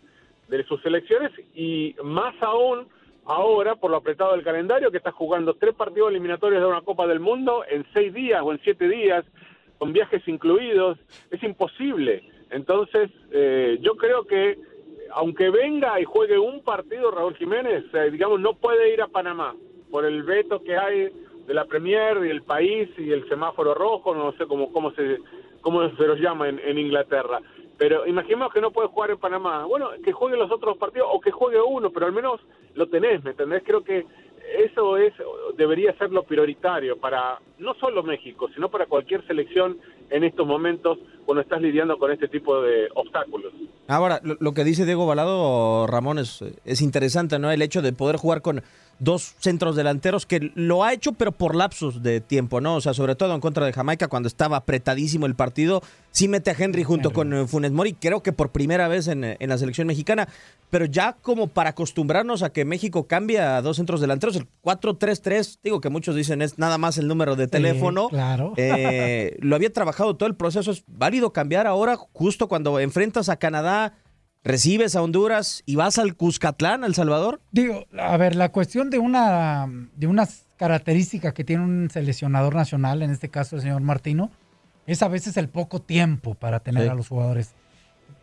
de 0.48 0.64
sus 0.64 0.80
selecciones 0.82 1.30
y 1.54 1.94
más 2.02 2.34
aún 2.42 2.86
ahora 3.26 3.76
por 3.76 3.90
lo 3.90 3.98
apretado 3.98 4.32
del 4.32 4.44
calendario 4.44 4.90
que 4.90 4.98
está 4.98 5.12
jugando 5.12 5.54
tres 5.54 5.74
partidos 5.74 6.10
eliminatorios 6.10 6.60
de 6.60 6.68
una 6.68 6.82
Copa 6.82 7.06
del 7.06 7.20
Mundo 7.20 7.64
en 7.68 7.84
seis 7.92 8.12
días 8.12 8.42
o 8.42 8.52
en 8.52 8.60
siete 8.62 8.88
días, 8.88 9.24
con 9.78 9.92
viajes 9.92 10.26
incluidos, 10.26 10.98
es 11.30 11.42
imposible. 11.42 12.22
Entonces, 12.50 13.10
eh, 13.30 13.78
yo 13.80 13.96
creo 13.96 14.24
que 14.24 14.58
aunque 15.10 15.50
venga 15.50 16.00
y 16.00 16.04
juegue 16.04 16.38
un 16.38 16.62
partido 16.62 17.10
Raúl 17.10 17.36
Jiménez, 17.36 17.84
eh, 17.92 18.10
digamos, 18.10 18.40
no 18.40 18.54
puede 18.54 18.92
ir 18.92 19.02
a 19.02 19.08
Panamá 19.08 19.54
por 19.94 20.04
el 20.04 20.24
veto 20.24 20.60
que 20.60 20.76
hay 20.76 21.08
de 21.46 21.54
la 21.54 21.66
Premier 21.66 22.26
y 22.26 22.28
el 22.28 22.42
país 22.42 22.88
y 22.98 23.12
el 23.12 23.28
semáforo 23.28 23.74
rojo, 23.74 24.12
no 24.12 24.32
sé 24.32 24.44
cómo, 24.44 24.72
cómo, 24.72 24.90
se, 24.90 25.20
cómo 25.60 25.88
se 25.88 26.06
los 26.08 26.18
llama 26.18 26.48
en, 26.48 26.78
Inglaterra. 26.78 27.40
Pero 27.78 28.04
imaginemos 28.04 28.52
que 28.52 28.60
no 28.60 28.72
puede 28.72 28.88
jugar 28.88 29.12
en 29.12 29.18
Panamá. 29.18 29.64
Bueno, 29.66 29.90
que 30.04 30.10
juegue 30.10 30.36
los 30.36 30.50
otros 30.50 30.76
partidos 30.78 31.06
o 31.12 31.20
que 31.20 31.30
juegue 31.30 31.60
uno, 31.60 31.90
pero 31.90 32.06
al 32.06 32.12
menos 32.12 32.40
lo 32.74 32.88
tenés, 32.88 33.22
¿me 33.22 33.30
entendés? 33.30 33.62
Creo 33.64 33.84
que 33.84 34.04
eso 34.58 34.96
es 34.96 35.14
debería 35.56 35.96
ser 35.96 36.10
lo 36.10 36.24
prioritario 36.24 36.96
para 36.96 37.38
no 37.58 37.74
solo 37.74 38.02
México, 38.02 38.48
sino 38.52 38.68
para 38.68 38.86
cualquier 38.86 39.24
selección 39.28 39.78
en 40.14 40.22
estos 40.22 40.46
momentos 40.46 40.98
cuando 41.26 41.42
estás 41.42 41.60
lidiando 41.60 41.98
con 41.98 42.12
este 42.12 42.28
tipo 42.28 42.62
de 42.62 42.86
obstáculos. 42.94 43.52
Ahora, 43.88 44.20
lo, 44.22 44.54
que 44.54 44.62
dice 44.62 44.86
Diego 44.86 45.06
Balado, 45.06 45.88
Ramón, 45.88 46.18
es, 46.18 46.44
es 46.64 46.80
interesante, 46.80 47.38
¿no? 47.40 47.50
El 47.50 47.62
hecho 47.62 47.82
de 47.82 47.92
poder 47.92 48.16
jugar 48.16 48.40
con 48.40 48.62
dos 48.98 49.34
centros 49.38 49.76
delanteros 49.76 50.26
que 50.26 50.52
lo 50.54 50.84
ha 50.84 50.92
hecho, 50.92 51.12
pero 51.12 51.32
por 51.32 51.54
lapsos 51.54 52.02
de 52.02 52.20
tiempo, 52.20 52.60
¿no? 52.60 52.76
O 52.76 52.80
sea, 52.80 52.94
sobre 52.94 53.14
todo 53.14 53.34
en 53.34 53.40
contra 53.40 53.66
de 53.66 53.72
Jamaica, 53.72 54.08
cuando 54.08 54.28
estaba 54.28 54.56
apretadísimo 54.56 55.26
el 55.26 55.34
partido, 55.34 55.82
sí 56.10 56.28
mete 56.28 56.50
a 56.50 56.56
Henry 56.56 56.84
junto 56.84 57.12
con 57.12 57.32
eh, 57.32 57.46
Funes 57.46 57.72
Mori, 57.72 57.94
creo 57.94 58.22
que 58.22 58.32
por 58.32 58.50
primera 58.50 58.88
vez 58.88 59.08
en, 59.08 59.24
en, 59.24 59.48
la 59.48 59.58
selección 59.58 59.86
mexicana, 59.86 60.28
pero 60.70 60.86
ya 60.86 61.16
como 61.22 61.48
para 61.48 61.70
acostumbrarnos 61.70 62.42
a 62.42 62.50
que 62.50 62.64
México 62.64 63.06
cambie 63.06 63.40
a 63.40 63.60
dos 63.62 63.76
centros 63.76 64.00
delanteros, 64.00 64.36
el 64.36 64.46
4-3-3, 64.62 65.58
digo 65.62 65.80
que 65.80 65.88
muchos 65.88 66.14
dicen 66.14 66.42
es 66.42 66.58
nada 66.58 66.78
más 66.78 66.98
el 66.98 67.08
número 67.08 67.36
de 67.36 67.48
teléfono. 67.48 68.08
claro. 68.08 68.54
Eh, 68.56 69.36
lo 69.40 69.56
había 69.56 69.72
trabajado 69.72 70.03
todo 70.12 70.28
el 70.28 70.36
proceso, 70.36 70.70
es 70.70 70.84
válido 70.86 71.32
cambiar 71.32 71.66
ahora, 71.66 71.96
justo 71.96 72.48
cuando 72.48 72.78
enfrentas 72.78 73.28
a 73.28 73.36
Canadá 73.36 73.94
recibes 74.44 74.94
a 74.94 75.02
Honduras 75.02 75.62
y 75.66 75.74
vas 75.74 75.98
al 75.98 76.14
Cuscatlán, 76.14 76.84
El 76.84 76.94
Salvador? 76.94 77.40
Digo, 77.50 77.86
a 77.98 78.16
ver, 78.16 78.36
la 78.36 78.52
cuestión 78.52 78.90
de 78.90 78.98
una 78.98 79.66
de 79.96 80.06
unas 80.06 80.46
características 80.56 81.32
que 81.32 81.44
tiene 81.44 81.64
un 81.64 81.90
seleccionador 81.90 82.54
nacional, 82.54 83.02
en 83.02 83.10
este 83.10 83.30
caso 83.30 83.56
el 83.56 83.62
señor 83.62 83.80
Martino, 83.80 84.30
es 84.86 85.02
a 85.02 85.08
veces 85.08 85.36
el 85.36 85.48
poco 85.48 85.80
tiempo 85.80 86.34
para 86.34 86.60
tener 86.60 86.90
a 86.90 86.94
los 86.94 87.08
jugadores, 87.08 87.54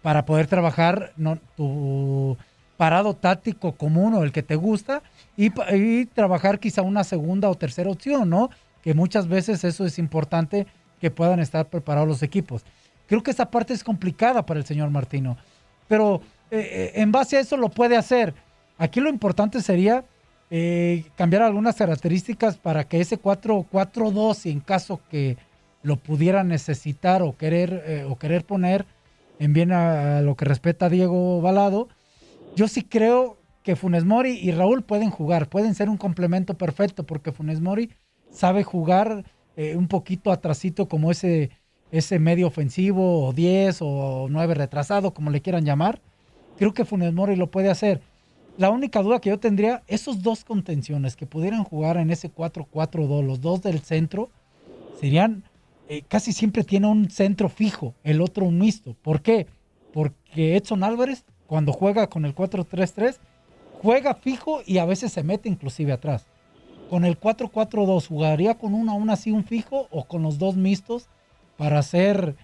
para 0.02 0.26
poder 0.26 0.48
trabajar 0.48 1.12
no, 1.18 1.40
tu 1.58 2.38
parado 2.78 3.16
táctico 3.16 3.74
común 3.74 4.14
o 4.14 4.24
el 4.24 4.32
que 4.32 4.44
te 4.44 4.56
gusta 4.56 5.04
y, 5.36 5.52
y 5.76 6.06
trabajar 6.06 6.60
quizá 6.60 6.82
una 6.84 7.04
segunda 7.04 7.50
o 7.50 7.56
tercera 7.56 7.90
opción, 7.90 8.30
¿no? 8.30 8.50
Que 8.82 8.94
muchas 8.94 9.28
veces 9.28 9.64
eso 9.64 9.86
es 9.86 10.00
importante 10.00 10.68
que 11.02 11.12
puedan 11.12 11.42
estar 11.42 11.68
preparados 11.70 12.08
los 12.08 12.24
equipos. 12.24 12.64
Creo 13.08 13.24
que 13.24 13.32
esa 13.32 13.52
parte 13.52 13.74
es 13.74 13.84
complicada 13.84 14.46
para 14.46 14.60
el 14.60 14.66
señor 14.66 14.90
Martino 14.90 15.36
pero 15.92 16.22
eh, 16.52 16.60
eh, 16.72 16.92
en 17.02 17.12
base 17.12 17.36
a 17.36 17.42
eso 17.42 17.58
lo 17.58 17.68
puede 17.68 17.98
hacer. 17.98 18.34
Aquí 18.78 19.02
lo 19.02 19.10
importante 19.10 19.62
sería 19.62 20.06
eh, 20.50 21.04
cambiar 21.18 21.42
algunas 21.42 21.76
características 21.76 22.56
para 22.56 22.86
que 22.86 23.02
ese 23.02 23.22
4-4-2, 23.22 24.50
en 24.50 24.62
caso 24.62 25.02
que 25.10 25.36
lo 25.84 25.98
pudiera 25.98 26.46
necesitar 26.46 27.22
o 27.22 27.36
querer, 27.36 28.06
o 28.08 28.18
querer 28.18 28.46
poner 28.46 28.86
en 29.40 29.52
bien 29.52 29.74
a, 29.74 30.22
lo 30.22 30.36
que 30.36 30.46
respeta 30.46 30.86
a 30.86 30.90
Diego 30.90 31.42
Balado, 31.42 31.90
yo 32.56 32.70
sí 32.70 32.84
creo 32.84 33.38
que 33.62 33.76
Funes 33.76 34.06
Mori 34.06 34.40
y 34.42 34.52
Raúl 34.52 34.84
pueden 34.84 35.10
jugar, 35.10 35.50
pueden 35.50 35.76
ser 35.76 35.90
un 35.90 35.98
complemento 35.98 36.54
perfecto, 36.54 37.04
porque 37.04 37.34
Funes 37.34 37.60
Mori 37.60 37.92
sabe 38.32 38.64
jugar 38.64 39.26
un 39.58 39.88
poquito 39.88 40.32
atrasito 40.32 40.88
como 40.88 41.12
ese 41.12 41.52
ese 41.92 42.20
medio 42.20 42.48
ofensivo 42.48 43.28
o 43.28 43.34
10 43.34 43.80
o 43.82 44.28
9 44.30 44.54
retrasado, 44.54 45.14
como 45.14 45.30
le 45.30 45.42
quieran 45.42 45.66
llamar, 45.66 46.02
creo 46.58 46.74
que 46.74 46.86
Funes 46.86 47.14
Mori 47.14 47.36
lo 47.36 47.52
puede 47.52 47.70
hacer. 47.70 48.02
La 48.58 48.70
única 48.70 49.02
duda 49.02 49.20
que 49.20 49.30
yo 49.30 49.40
tendría, 49.40 49.84
esos 49.88 50.22
dos 50.24 50.44
contenciones 50.44 51.16
que 51.16 51.26
pudieran 51.26 51.64
jugar 51.64 51.98
en 51.98 52.12
ese 52.12 52.34
4-4-2, 52.34 53.26
los 53.26 53.42
dos 53.42 53.62
del 53.62 53.80
centro, 53.82 54.30
serían, 55.00 55.44
eh, 55.90 56.04
casi 56.08 56.32
siempre 56.34 56.64
tiene 56.64 56.88
un 56.88 57.10
centro 57.10 57.50
fijo, 57.50 57.94
el 58.04 58.22
otro 58.22 58.46
un 58.46 58.60
mixto. 58.60 58.96
¿Por 59.02 59.22
qué? 59.22 59.48
Porque 59.94 60.56
Edson 60.56 60.84
Álvarez, 60.84 61.26
cuando 61.48 61.74
juega 61.74 62.08
con 62.08 62.26
el 62.26 62.36
4-3-3, 62.36 63.18
juega 63.82 64.16
fijo 64.16 64.62
y 64.66 64.78
a 64.78 64.86
veces 64.86 65.12
se 65.12 65.24
mete 65.24 65.50
inclusive 65.50 65.92
atrás. 65.92 66.26
Con 66.92 67.06
el 67.06 67.20
4-4-2, 67.20 68.08
¿jugaría 68.08 68.60
con 68.60 68.76
uno 68.76 68.92
aún 68.92 69.10
así 69.10 69.32
un 69.32 69.46
fijo 69.46 69.88
o 69.90 70.04
con 70.04 70.22
los 70.22 70.38
dos 70.38 70.56
mixtos? 70.56 71.08
para 71.62 71.78
hacer 71.78 72.36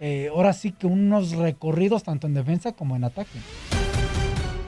eh, 0.00 0.30
ahora 0.34 0.52
sí 0.52 0.72
que 0.72 0.88
unos 0.88 1.30
recorridos 1.30 2.02
tanto 2.02 2.26
en 2.26 2.34
defensa 2.34 2.72
como 2.72 2.96
en 2.96 3.04
ataque. 3.04 3.38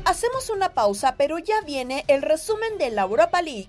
Hacemos 0.05 0.49
una 0.49 0.75
pausa, 0.75 1.16
pero 1.19 1.40
ya 1.40 1.61
viene 1.66 2.05
el 2.07 2.23
resumen 2.23 2.78
de 2.78 2.93
la 2.93 3.02
Europa 3.02 3.43
League. 3.43 3.69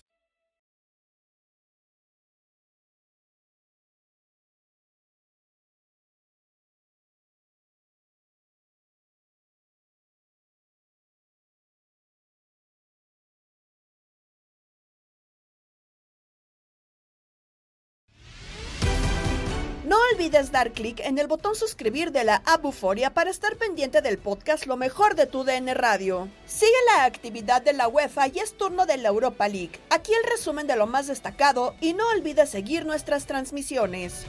Olvides 20.31 20.51
dar 20.53 20.71
clic 20.71 21.01
en 21.01 21.17
el 21.17 21.27
botón 21.27 21.55
suscribir 21.55 22.13
de 22.13 22.23
la 22.23 22.41
Abuforia 22.45 23.13
para 23.13 23.29
estar 23.29 23.57
pendiente 23.57 24.01
del 24.01 24.17
podcast 24.17 24.65
Lo 24.65 24.77
mejor 24.77 25.15
de 25.15 25.25
tu 25.25 25.43
DN 25.43 25.73
Radio. 25.73 26.29
Sigue 26.45 26.71
la 26.95 27.03
actividad 27.03 27.61
de 27.61 27.73
la 27.73 27.89
UEFA 27.89 28.29
y 28.29 28.39
es 28.39 28.55
turno 28.55 28.85
de 28.85 28.95
la 28.95 29.09
Europa 29.09 29.49
League. 29.49 29.77
Aquí 29.89 30.13
el 30.13 30.29
resumen 30.29 30.67
de 30.67 30.77
lo 30.77 30.87
más 30.87 31.07
destacado 31.07 31.75
y 31.81 31.93
no 31.95 32.07
olvides 32.15 32.49
seguir 32.49 32.85
nuestras 32.85 33.25
transmisiones. 33.25 34.25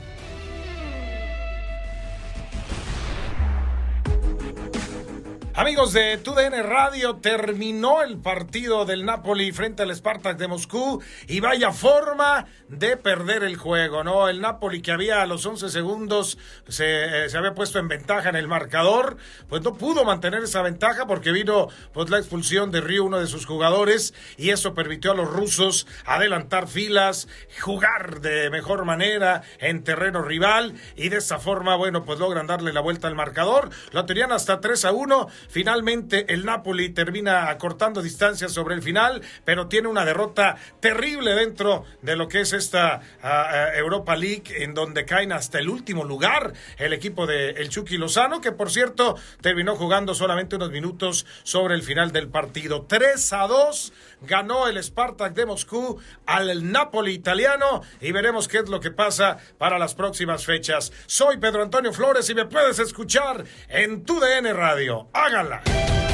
Amigos 5.55 5.93
de 5.93 6.17
TUDN 6.17 6.63
Radio, 6.63 7.17
terminó 7.17 8.01
el 8.01 8.17
partido 8.17 8.85
del 8.85 9.05
Napoli 9.05 9.51
frente 9.51 9.83
al 9.83 9.95
Spartak 9.95 10.35
de 10.35 10.47
Moscú 10.47 10.99
y 11.27 11.41
vaya 11.41 11.71
forma 11.71 12.47
de 12.69 12.97
perder 12.97 13.43
el 13.43 13.55
juego, 13.55 14.03
¿no? 14.03 14.27
El 14.29 14.41
Napoli 14.41 14.81
que 14.81 14.91
había 14.91 15.21
a 15.21 15.27
los 15.27 15.45
11 15.45 15.69
segundos 15.69 16.39
se, 16.67 17.25
eh, 17.25 17.29
se, 17.29 17.37
había 17.37 17.53
puesto 17.53 17.77
en 17.77 17.87
ventaja 17.87 18.29
en 18.29 18.35
el 18.35 18.47
marcador, 18.47 19.17
pues 19.47 19.61
no 19.61 19.75
pudo 19.75 20.03
mantener 20.05 20.41
esa 20.41 20.63
ventaja 20.63 21.05
porque 21.05 21.31
vino 21.31 21.67
pues 21.93 22.09
la 22.09 22.17
expulsión 22.17 22.71
de 22.71 22.81
Río, 22.81 23.03
uno 23.03 23.19
de 23.19 23.27
sus 23.27 23.45
jugadores, 23.45 24.15
y 24.37 24.49
eso 24.49 24.73
permitió 24.73 25.11
a 25.11 25.15
los 25.15 25.29
rusos 25.29 25.85
adelantar 26.07 26.67
filas, 26.67 27.27
jugar 27.61 28.21
de 28.21 28.49
mejor 28.49 28.85
manera 28.85 29.43
en 29.59 29.83
terreno 29.83 30.23
rival 30.23 30.73
y 30.95 31.09
de 31.09 31.17
esa 31.17 31.37
forma, 31.37 31.75
bueno, 31.75 32.05
pues 32.05 32.17
logran 32.17 32.47
darle 32.47 32.73
la 32.73 32.81
vuelta 32.81 33.07
al 33.07 33.13
marcador. 33.13 33.69
Lo 33.91 34.05
tenían 34.05 34.31
hasta 34.31 34.59
3 34.59 34.85
a 34.85 34.91
1 34.93 35.27
Finalmente 35.49 36.33
el 36.33 36.45
Napoli 36.45 36.89
termina 36.89 37.49
acortando 37.49 38.01
distancias 38.01 38.51
sobre 38.51 38.75
el 38.75 38.81
final, 38.81 39.21
pero 39.45 39.67
tiene 39.67 39.87
una 39.87 40.05
derrota 40.05 40.57
terrible 40.79 41.35
dentro 41.35 41.85
de 42.01 42.15
lo 42.15 42.27
que 42.27 42.41
es 42.41 42.53
esta 42.53 43.01
uh, 43.23 43.77
Europa 43.77 44.15
League, 44.15 44.63
en 44.63 44.73
donde 44.73 45.05
caen 45.05 45.31
hasta 45.31 45.59
el 45.59 45.69
último 45.69 46.03
lugar 46.03 46.53
el 46.77 46.93
equipo 46.93 47.27
de 47.27 47.51
el 47.51 47.69
Chucky 47.69 47.97
Lozano, 47.97 48.41
que 48.41 48.51
por 48.51 48.71
cierto 48.71 49.15
terminó 49.41 49.75
jugando 49.75 50.13
solamente 50.13 50.55
unos 50.55 50.71
minutos 50.71 51.25
sobre 51.43 51.75
el 51.75 51.83
final 51.83 52.11
del 52.11 52.29
partido. 52.29 52.85
3 52.87 53.33
a 53.33 53.47
2 53.47 53.93
ganó 54.21 54.67
el 54.67 54.81
Spartak 54.81 55.33
de 55.33 55.45
Moscú 55.45 55.99
al 56.25 56.71
Napoli 56.71 57.13
italiano 57.13 57.81
y 58.01 58.11
veremos 58.11 58.47
qué 58.47 58.59
es 58.59 58.69
lo 58.69 58.79
que 58.79 58.91
pasa 58.91 59.37
para 59.57 59.77
las 59.77 59.95
próximas 59.95 60.45
fechas. 60.45 60.91
Soy 61.05 61.37
Pedro 61.37 61.63
Antonio 61.63 61.93
Flores 61.93 62.29
y 62.29 62.35
me 62.35 62.45
puedes 62.45 62.79
escuchar 62.79 63.43
en 63.69 64.03
tu 64.03 64.19
DN 64.19 64.53
Radio. 64.53 65.07
Háganla. 65.33 66.12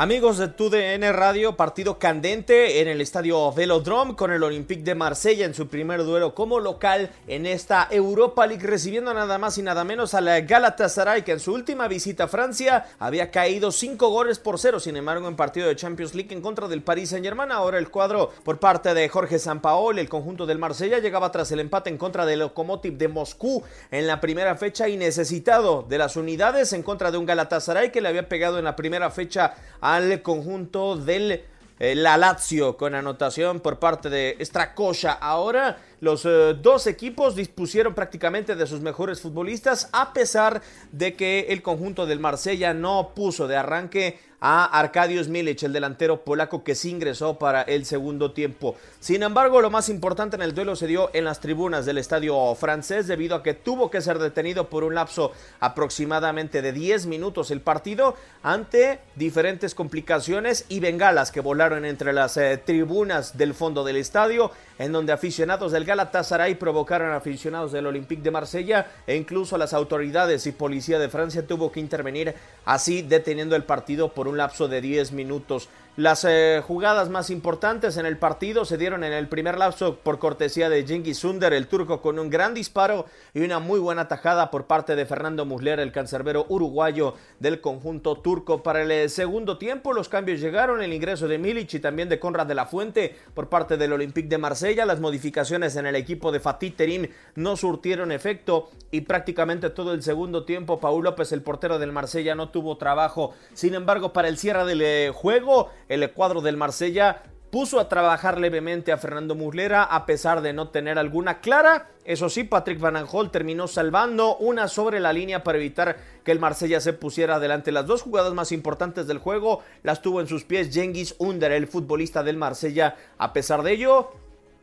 Amigos 0.00 0.38
de 0.38 0.46
TUDN 0.46 1.12
Radio, 1.12 1.56
partido 1.56 1.98
candente 1.98 2.80
en 2.80 2.86
el 2.86 3.00
estadio 3.00 3.52
Velodrome 3.52 4.14
con 4.14 4.30
el 4.30 4.44
Olympique 4.44 4.84
de 4.84 4.94
Marsella 4.94 5.44
en 5.44 5.54
su 5.54 5.66
primer 5.66 6.04
duelo 6.04 6.36
como 6.36 6.60
local 6.60 7.10
en 7.26 7.46
esta 7.46 7.88
Europa 7.90 8.46
League, 8.46 8.64
recibiendo 8.64 9.12
nada 9.12 9.38
más 9.38 9.58
y 9.58 9.62
nada 9.62 9.82
menos 9.82 10.14
a 10.14 10.20
la 10.20 10.40
Galatasaray 10.40 11.24
que 11.24 11.32
en 11.32 11.40
su 11.40 11.52
última 11.52 11.88
visita 11.88 12.22
a 12.22 12.28
Francia 12.28 12.86
había 13.00 13.32
caído 13.32 13.72
5 13.72 14.08
goles 14.08 14.38
por 14.38 14.60
0. 14.60 14.78
Sin 14.78 14.96
embargo, 14.96 15.26
en 15.26 15.34
partido 15.34 15.66
de 15.66 15.74
Champions 15.74 16.14
League 16.14 16.32
en 16.32 16.42
contra 16.42 16.68
del 16.68 16.82
Paris 16.82 17.10
Saint 17.10 17.26
Germain, 17.26 17.50
ahora 17.50 17.78
el 17.78 17.90
cuadro 17.90 18.30
por 18.44 18.60
parte 18.60 18.94
de 18.94 19.08
Jorge 19.08 19.40
Sampaoli, 19.40 19.98
el 19.98 20.08
conjunto 20.08 20.46
del 20.46 20.58
Marsella, 20.58 21.00
llegaba 21.00 21.32
tras 21.32 21.50
el 21.50 21.58
empate 21.58 21.90
en 21.90 21.98
contra 21.98 22.24
del 22.24 22.38
Lokomotiv 22.38 22.96
de 22.96 23.08
Moscú 23.08 23.64
en 23.90 24.06
la 24.06 24.20
primera 24.20 24.54
fecha 24.54 24.88
y 24.88 24.96
necesitado 24.96 25.84
de 25.88 25.98
las 25.98 26.14
unidades 26.14 26.72
en 26.72 26.84
contra 26.84 27.10
de 27.10 27.18
un 27.18 27.26
Galatasaray 27.26 27.90
que 27.90 28.00
le 28.00 28.06
había 28.06 28.28
pegado 28.28 28.60
en 28.60 28.64
la 28.64 28.76
primera 28.76 29.10
fecha 29.10 29.56
al 29.94 30.22
conjunto 30.22 30.96
del 30.96 31.42
eh, 31.80 31.94
la 31.94 32.16
Lazio 32.16 32.76
con 32.76 32.94
anotación 32.94 33.60
por 33.60 33.78
parte 33.78 34.10
de 34.10 34.36
Stracocha. 34.40 35.12
Ahora 35.12 35.78
los 36.00 36.24
eh, 36.24 36.54
dos 36.60 36.86
equipos 36.86 37.34
dispusieron 37.34 37.94
prácticamente 37.94 38.54
de 38.54 38.66
sus 38.66 38.80
mejores 38.80 39.20
futbolistas 39.20 39.88
a 39.92 40.12
pesar 40.12 40.62
de 40.92 41.14
que 41.14 41.46
el 41.48 41.62
conjunto 41.62 42.06
del 42.06 42.20
Marsella 42.20 42.74
no 42.74 43.12
puso 43.14 43.48
de 43.48 43.56
arranque 43.56 44.18
a 44.40 44.64
Arkadiusz 44.78 45.28
Milic, 45.28 45.62
el 45.64 45.72
delantero 45.72 46.24
polaco 46.24 46.62
que 46.62 46.74
sí 46.74 46.90
ingresó 46.90 47.38
para 47.38 47.62
el 47.62 47.84
segundo 47.84 48.32
tiempo. 48.32 48.76
Sin 49.00 49.22
embargo, 49.22 49.60
lo 49.60 49.70
más 49.70 49.88
importante 49.88 50.36
en 50.36 50.42
el 50.42 50.54
duelo 50.54 50.76
se 50.76 50.86
dio 50.86 51.10
en 51.12 51.24
las 51.24 51.40
tribunas 51.40 51.86
del 51.86 51.98
estadio 51.98 52.54
francés 52.54 53.06
debido 53.06 53.36
a 53.36 53.42
que 53.42 53.54
tuvo 53.54 53.90
que 53.90 54.00
ser 54.00 54.18
detenido 54.18 54.68
por 54.68 54.84
un 54.84 54.94
lapso 54.94 55.32
aproximadamente 55.60 56.62
de 56.62 56.72
10 56.72 57.06
minutos 57.06 57.50
el 57.50 57.60
partido 57.60 58.14
ante 58.42 59.00
diferentes 59.16 59.74
complicaciones 59.74 60.64
y 60.68 60.80
bengalas 60.80 61.32
que 61.32 61.40
volaron 61.40 61.84
entre 61.84 62.12
las 62.12 62.36
eh, 62.36 62.60
tribunas 62.64 63.36
del 63.36 63.54
fondo 63.54 63.84
del 63.84 63.96
estadio 63.96 64.52
en 64.78 64.92
donde 64.92 65.12
aficionados 65.12 65.72
del 65.72 65.84
Galatasaray 65.88 66.54
provocaron 66.56 67.12
aficionados 67.12 67.72
del 67.72 67.86
Olympique 67.86 68.22
de 68.22 68.30
Marsella 68.30 68.86
e 69.06 69.16
incluso 69.16 69.56
las 69.56 69.72
autoridades 69.72 70.46
y 70.46 70.52
policía 70.52 70.98
de 70.98 71.08
Francia 71.08 71.46
tuvo 71.46 71.72
que 71.72 71.80
intervenir 71.80 72.34
así 72.66 73.00
deteniendo 73.00 73.56
el 73.56 73.64
partido 73.64 74.12
por 74.12 74.28
un 74.28 74.36
lapso 74.36 74.68
de 74.68 74.82
10 74.82 75.12
minutos. 75.12 75.70
Las 75.98 76.24
eh, 76.24 76.62
jugadas 76.64 77.08
más 77.08 77.28
importantes 77.28 77.96
en 77.96 78.06
el 78.06 78.18
partido 78.18 78.64
se 78.64 78.78
dieron 78.78 79.02
en 79.02 79.12
el 79.12 79.26
primer 79.26 79.58
lapso 79.58 79.96
por 79.96 80.20
cortesía 80.20 80.68
de 80.68 80.86
Cengiz 80.86 81.18
Sunder, 81.18 81.52
el 81.52 81.66
turco, 81.66 82.00
con 82.00 82.20
un 82.20 82.30
gran 82.30 82.54
disparo 82.54 83.06
y 83.34 83.40
una 83.40 83.58
muy 83.58 83.80
buena 83.80 84.06
tajada 84.06 84.48
por 84.52 84.68
parte 84.68 84.94
de 84.94 85.06
Fernando 85.06 85.44
Musler, 85.44 85.80
el 85.80 85.90
cancerbero 85.90 86.46
uruguayo 86.50 87.14
del 87.40 87.60
conjunto 87.60 88.14
turco. 88.14 88.62
Para 88.62 88.82
el 88.82 88.92
eh, 88.92 89.08
segundo 89.08 89.58
tiempo, 89.58 89.92
los 89.92 90.08
cambios 90.08 90.40
llegaron, 90.40 90.82
el 90.82 90.92
ingreso 90.92 91.26
de 91.26 91.36
Milic 91.36 91.74
y 91.74 91.80
también 91.80 92.08
de 92.08 92.20
Conrad 92.20 92.46
de 92.46 92.54
la 92.54 92.66
Fuente 92.66 93.16
por 93.34 93.48
parte 93.48 93.76
del 93.76 93.92
Olympique 93.92 94.28
de 94.28 94.38
Marsella. 94.38 94.86
Las 94.86 95.00
modificaciones 95.00 95.74
en 95.74 95.86
el 95.86 95.96
equipo 95.96 96.30
de 96.30 96.38
Fatih 96.38 96.76
Terim 96.76 97.08
no 97.34 97.56
surtieron 97.56 98.12
efecto 98.12 98.70
y 98.92 99.00
prácticamente 99.00 99.68
todo 99.70 99.94
el 99.94 100.04
segundo 100.04 100.44
tiempo, 100.44 100.78
Paul 100.78 101.02
López, 101.02 101.32
el 101.32 101.42
portero 101.42 101.80
del 101.80 101.90
Marsella, 101.90 102.36
no 102.36 102.50
tuvo 102.50 102.76
trabajo. 102.76 103.34
Sin 103.52 103.74
embargo, 103.74 104.12
para 104.12 104.28
el 104.28 104.38
cierre 104.38 104.64
del 104.64 104.80
eh, 104.80 105.10
juego, 105.12 105.70
el 105.88 106.10
cuadro 106.12 106.40
del 106.40 106.56
Marsella 106.56 107.22
puso 107.50 107.80
a 107.80 107.88
trabajar 107.88 108.38
levemente 108.38 108.92
a 108.92 108.98
Fernando 108.98 109.34
Muslera 109.34 109.82
a 109.82 110.06
pesar 110.06 110.42
de 110.42 110.52
no 110.52 110.68
tener 110.68 110.98
alguna 110.98 111.40
clara. 111.40 111.90
Eso 112.04 112.28
sí, 112.28 112.44
Patrick 112.44 112.78
Van 112.78 113.06
terminó 113.30 113.68
salvando 113.68 114.36
una 114.36 114.68
sobre 114.68 115.00
la 115.00 115.12
línea 115.12 115.42
para 115.42 115.58
evitar 115.58 115.96
que 116.24 116.32
el 116.32 116.40
Marsella 116.40 116.80
se 116.80 116.92
pusiera 116.92 117.36
adelante. 117.36 117.72
Las 117.72 117.86
dos 117.86 118.02
jugadas 118.02 118.34
más 118.34 118.52
importantes 118.52 119.06
del 119.06 119.18
juego 119.18 119.62
las 119.82 120.02
tuvo 120.02 120.20
en 120.20 120.26
sus 120.26 120.44
pies 120.44 120.72
Jengis 120.72 121.14
Under, 121.18 121.52
el 121.52 121.66
futbolista 121.66 122.22
del 122.22 122.36
Marsella. 122.36 122.96
A 123.16 123.32
pesar 123.32 123.62
de 123.62 123.72
ello, 123.72 124.10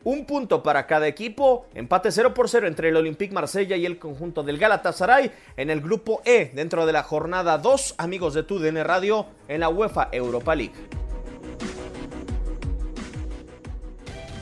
un 0.04 0.24
punto 0.24 0.62
para 0.62 0.86
cada 0.86 1.08
equipo, 1.08 1.66
empate 1.74 2.12
0 2.12 2.34
por 2.34 2.48
0 2.48 2.68
entre 2.68 2.90
el 2.90 2.96
Olympique 2.96 3.34
Marsella 3.34 3.76
y 3.76 3.86
el 3.86 3.98
conjunto 3.98 4.44
del 4.44 4.58
Galatasaray 4.58 5.32
en 5.56 5.70
el 5.70 5.80
grupo 5.80 6.22
E 6.24 6.52
dentro 6.54 6.86
de 6.86 6.92
la 6.92 7.02
jornada 7.02 7.58
2, 7.58 7.96
amigos 7.98 8.34
de 8.34 8.44
TUDN 8.44 8.84
Radio, 8.84 9.26
en 9.48 9.60
la 9.60 9.68
UEFA 9.68 10.08
Europa 10.12 10.54
League. 10.54 10.95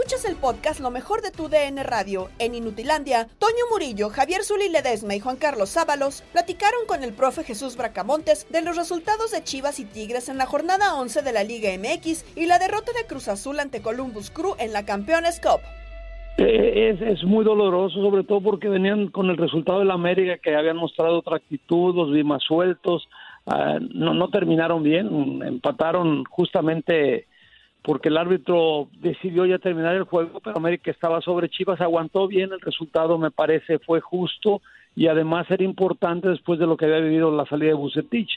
Escuchas 0.00 0.24
el 0.26 0.36
podcast 0.36 0.78
Lo 0.78 0.92
mejor 0.92 1.22
de 1.22 1.32
tu 1.32 1.48
DN 1.48 1.82
Radio. 1.82 2.28
En 2.38 2.54
Inutilandia, 2.54 3.26
Toño 3.40 3.64
Murillo, 3.72 4.10
Javier 4.10 4.44
Zuli 4.44 4.68
Ledesma 4.68 5.16
y 5.16 5.18
Juan 5.18 5.34
Carlos 5.34 5.70
Sábalos 5.70 6.22
platicaron 6.32 6.86
con 6.86 7.02
el 7.02 7.12
profe 7.12 7.42
Jesús 7.42 7.76
Bracamontes 7.76 8.46
de 8.48 8.62
los 8.62 8.76
resultados 8.76 9.32
de 9.32 9.42
Chivas 9.42 9.80
y 9.80 9.84
Tigres 9.84 10.28
en 10.28 10.38
la 10.38 10.46
jornada 10.46 10.94
11 10.94 11.22
de 11.22 11.32
la 11.32 11.42
Liga 11.42 11.70
MX 11.76 12.36
y 12.36 12.46
la 12.46 12.60
derrota 12.60 12.92
de 12.92 13.08
Cruz 13.08 13.26
Azul 13.26 13.58
ante 13.58 13.82
Columbus 13.82 14.30
Crew 14.30 14.54
en 14.60 14.72
la 14.72 14.84
Campeones 14.86 15.40
Cup. 15.40 15.62
Eh, 16.38 16.90
Es, 16.90 17.02
es 17.02 17.24
muy 17.24 17.44
doloroso, 17.44 18.00
sobre 18.00 18.22
todo 18.22 18.40
porque 18.40 18.68
venían 18.68 19.08
con 19.08 19.28
el 19.30 19.36
resultado 19.36 19.80
de 19.80 19.86
la 19.86 19.94
América, 19.94 20.38
que 20.38 20.54
habían 20.54 20.76
mostrado 20.76 21.18
otra 21.18 21.38
actitud, 21.38 21.96
los 21.96 22.12
vi 22.12 22.22
más 22.22 22.44
sueltos, 22.44 23.08
ah, 23.46 23.78
no, 23.80 24.14
no 24.14 24.28
terminaron 24.28 24.84
bien, 24.84 25.42
empataron 25.42 26.22
justamente 26.26 27.26
porque 27.88 28.10
el 28.10 28.18
árbitro 28.18 28.90
decidió 29.00 29.46
ya 29.46 29.58
terminar 29.58 29.94
el 29.94 30.02
juego, 30.02 30.40
pero 30.40 30.58
América 30.58 30.90
estaba 30.90 31.22
sobre 31.22 31.48
Chivas, 31.48 31.80
aguantó 31.80 32.28
bien, 32.28 32.52
el 32.52 32.60
resultado 32.60 33.16
me 33.16 33.30
parece 33.30 33.78
fue 33.78 34.02
justo 34.02 34.60
y 34.94 35.06
además 35.06 35.50
era 35.50 35.64
importante 35.64 36.28
después 36.28 36.58
de 36.58 36.66
lo 36.66 36.76
que 36.76 36.84
había 36.84 36.98
vivido 36.98 37.34
la 37.34 37.46
salida 37.46 37.68
de 37.68 37.76
Bucetich. 37.76 38.28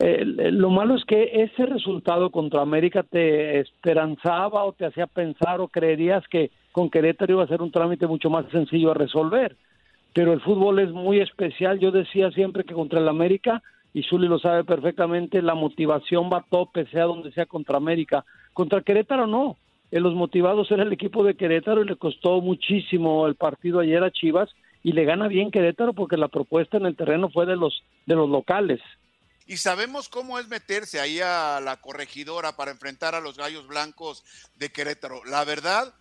Lo 0.00 0.70
malo 0.70 0.96
es 0.96 1.04
que 1.04 1.44
ese 1.44 1.66
resultado 1.66 2.30
contra 2.30 2.62
América 2.62 3.04
te 3.04 3.60
esperanzaba 3.60 4.64
o 4.64 4.72
te 4.72 4.86
hacía 4.86 5.06
pensar 5.06 5.60
o 5.60 5.68
creerías 5.68 6.26
que 6.26 6.50
con 6.72 6.90
Querétaro 6.90 7.34
iba 7.34 7.44
a 7.44 7.46
ser 7.46 7.62
un 7.62 7.70
trámite 7.70 8.08
mucho 8.08 8.30
más 8.30 8.46
sencillo 8.50 8.90
a 8.90 8.94
resolver. 8.94 9.54
Pero 10.12 10.32
el 10.32 10.40
fútbol 10.40 10.80
es 10.80 10.90
muy 10.90 11.20
especial. 11.20 11.78
Yo 11.78 11.92
decía 11.92 12.32
siempre 12.32 12.64
que 12.64 12.74
contra 12.74 12.98
el 12.98 13.06
América, 13.06 13.62
y 13.94 14.02
Zuli 14.02 14.26
lo 14.26 14.40
sabe 14.40 14.64
perfectamente, 14.64 15.40
la 15.40 15.54
motivación 15.54 16.28
va 16.32 16.38
a 16.38 16.46
tope, 16.50 16.86
sea 16.86 17.04
donde 17.04 17.30
sea 17.30 17.46
contra 17.46 17.76
América. 17.76 18.24
Contra 18.58 18.82
Querétaro 18.82 19.28
no. 19.28 19.56
En 19.92 20.02
los 20.02 20.16
motivados 20.16 20.68
era 20.72 20.82
el 20.82 20.92
equipo 20.92 21.22
de 21.22 21.36
Querétaro 21.36 21.80
y 21.80 21.86
le 21.86 21.94
costó 21.94 22.40
muchísimo 22.40 23.28
el 23.28 23.36
partido 23.36 23.78
ayer 23.78 24.02
a 24.02 24.10
Chivas 24.10 24.50
y 24.82 24.90
le 24.90 25.04
gana 25.04 25.28
bien 25.28 25.52
Querétaro 25.52 25.92
porque 25.92 26.16
la 26.16 26.26
propuesta 26.26 26.76
en 26.76 26.86
el 26.86 26.96
terreno 26.96 27.30
fue 27.30 27.46
de 27.46 27.54
los 27.54 27.84
de 28.06 28.16
los 28.16 28.28
locales. 28.28 28.80
y 29.46 29.58
sabemos 29.58 30.08
cómo 30.08 30.40
es 30.40 30.48
meterse 30.48 30.98
ahí 30.98 31.20
a 31.20 31.60
la 31.60 31.80
corregidora 31.80 32.56
para 32.56 32.72
enfrentar 32.72 33.14
a 33.14 33.20
los 33.20 33.36
gallos 33.36 33.68
blancos 33.68 34.24
de 34.56 34.72
Querétaro. 34.72 35.24
La 35.24 35.44
verdad, 35.44 35.94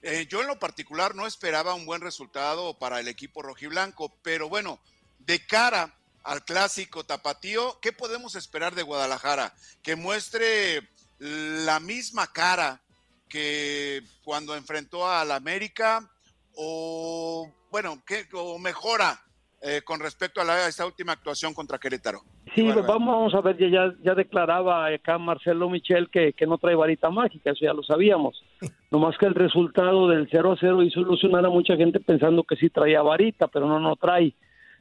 eh, 0.00 0.28
yo 0.30 0.40
en 0.40 0.46
lo 0.46 0.60
particular 0.60 1.16
no 1.16 1.26
esperaba 1.26 1.74
un 1.74 1.84
buen 1.84 2.00
resultado 2.00 2.78
para 2.78 3.00
el 3.00 3.08
equipo 3.08 3.42
rojiblanco, 3.42 4.14
pero 4.22 4.48
bueno, 4.48 4.78
de 5.18 5.44
cara 5.44 5.92
al 6.22 6.44
clásico 6.44 7.02
tapatío, 7.02 7.80
¿qué 7.82 7.92
podemos 7.92 8.36
esperar 8.36 8.76
de 8.76 8.84
Guadalajara? 8.84 9.52
Que 9.82 9.96
muestre 9.96 10.93
la 11.18 11.80
misma 11.80 12.26
cara 12.32 12.80
que 13.28 14.02
cuando 14.22 14.54
enfrentó 14.54 15.08
al 15.08 15.32
América 15.32 16.08
o 16.56 17.50
bueno, 17.70 18.02
que 18.06 18.26
o 18.32 18.58
mejora 18.58 19.20
eh, 19.60 19.80
con 19.82 19.98
respecto 19.98 20.40
a, 20.40 20.44
la, 20.44 20.54
a 20.54 20.68
esta 20.68 20.84
última 20.86 21.12
actuación 21.12 21.54
contra 21.54 21.78
Querétaro. 21.78 22.20
sí, 22.54 22.70
vamos 22.86 23.34
a 23.34 23.40
ver, 23.40 23.56
ya, 23.58 23.94
ya 24.02 24.14
declaraba 24.14 24.86
acá 24.86 25.16
Marcelo 25.18 25.70
Michel 25.70 26.10
que, 26.10 26.34
que 26.34 26.46
no 26.46 26.58
trae 26.58 26.74
varita 26.74 27.08
mágica, 27.08 27.50
eso 27.50 27.64
ya 27.64 27.72
lo 27.72 27.82
sabíamos. 27.82 28.40
Nomás 28.90 29.16
que 29.18 29.26
el 29.26 29.34
resultado 29.34 30.08
del 30.08 30.28
0 30.30 30.52
a 30.52 30.56
0 30.60 30.82
hizo 30.82 31.00
ilusionar 31.00 31.46
a 31.46 31.48
mucha 31.48 31.76
gente 31.76 31.98
pensando 31.98 32.44
que 32.44 32.56
sí 32.56 32.68
traía 32.70 33.02
varita, 33.02 33.48
pero 33.48 33.66
no, 33.66 33.80
no 33.80 33.96
trae. 33.96 34.34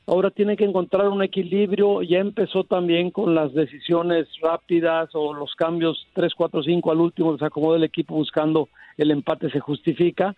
Ahora 0.06 0.32
tiene 0.32 0.58
que 0.58 0.66
encontrar 0.66 1.08
un 1.08 1.24
equilibrio, 1.24 2.02
ya 2.02 2.20
empezó 2.20 2.66
también 2.66 3.10
con 3.10 3.34
las 3.36 3.54
decisiones 3.54 4.28
rápidas 4.42 5.10
o 5.14 5.34
los 5.34 5.56
cambios 5.56 6.08
3, 6.14 6.34
4, 6.36 6.64
5 6.64 6.92
al 6.92 7.00
último, 7.00 7.38
se 7.38 7.46
acomodó 7.46 7.78
el 7.78 7.86
equipo 7.86 8.16
buscando 8.16 8.68
el 8.98 9.12
empate, 9.12 9.50
se 9.50 9.62
justifica, 9.62 10.36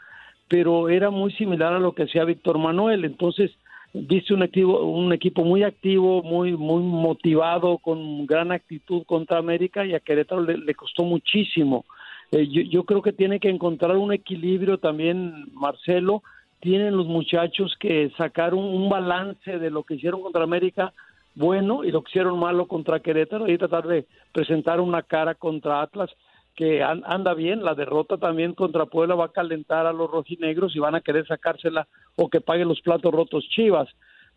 pero 0.48 0.90
era 0.90 1.10
muy 1.10 1.32
similar 1.32 1.74
a 1.74 1.80
lo 1.80 1.94
que 1.94 2.04
hacía 2.04 2.26
Víctor 2.26 2.60
Manuel, 2.60 3.06
entonces 3.06 3.52
viste 3.96 4.34
un 4.34 4.44
equipo, 4.44 4.84
un 4.84 5.14
equipo 5.14 5.44
muy 5.44 5.64
activo, 5.64 6.22
muy, 6.22 6.56
muy 6.56 6.84
motivado, 6.84 7.78
con 7.78 8.26
gran 8.26 8.52
actitud 8.52 9.04
contra 9.06 9.38
América 9.38 9.86
y 9.86 9.94
a 9.94 10.00
Querétaro 10.00 10.42
le, 10.44 10.76
costó 10.76 11.04
muchísimo. 11.04 11.86
Eh, 12.32 12.48
yo, 12.48 12.84
creo 12.84 13.02
que 13.02 13.14
tiene 13.14 13.40
que 13.40 13.50
encontrar 13.50 13.96
un 13.98 14.12
equilibrio 14.12 14.78
también, 14.78 15.46
Marcelo. 15.54 16.24
Tienen 16.60 16.98
los 16.98 17.08
muchachos 17.08 17.76
que 17.80 18.12
sacar 18.18 18.54
un, 18.54 18.90
balance 18.90 19.60
de 19.60 19.70
lo 19.70 19.84
que 19.84 19.96
hicieron 19.96 20.22
contra 20.22 20.44
América 20.44 20.94
bueno 21.36 21.84
y 21.84 21.92
lo 21.92 22.02
que 22.02 22.12
hicieron 22.12 22.40
malo 22.40 22.68
contra 22.68 23.02
Querétaro. 23.02 23.48
Y 23.48 23.58
tratar 23.58 23.88
de 23.88 24.06
presentar 24.32 24.80
una 24.80 25.04
cara 25.04 25.36
contra 25.36 25.82
Atlas 25.82 26.10
que 26.56 26.82
anda 26.82 27.34
bien, 27.34 27.64
la 27.64 27.76
derrota 27.76 28.18
también 28.18 28.54
contra 28.54 28.86
Puebla 28.86 29.16
va 29.16 29.26
a 29.26 29.32
calentar 29.32 29.86
a 29.86 29.94
los 29.94 30.10
rojinegros 30.10 30.74
y 30.76 30.80
van 30.80 30.96
a 30.96 31.02
querer 31.02 31.28
sacársela 31.28 31.86
o 32.16 32.30
que 32.30 32.40
paguen 32.40 32.70
los 32.70 32.80
platos 32.80 33.14
rotos 33.14 33.46
Chivas. 33.50 33.90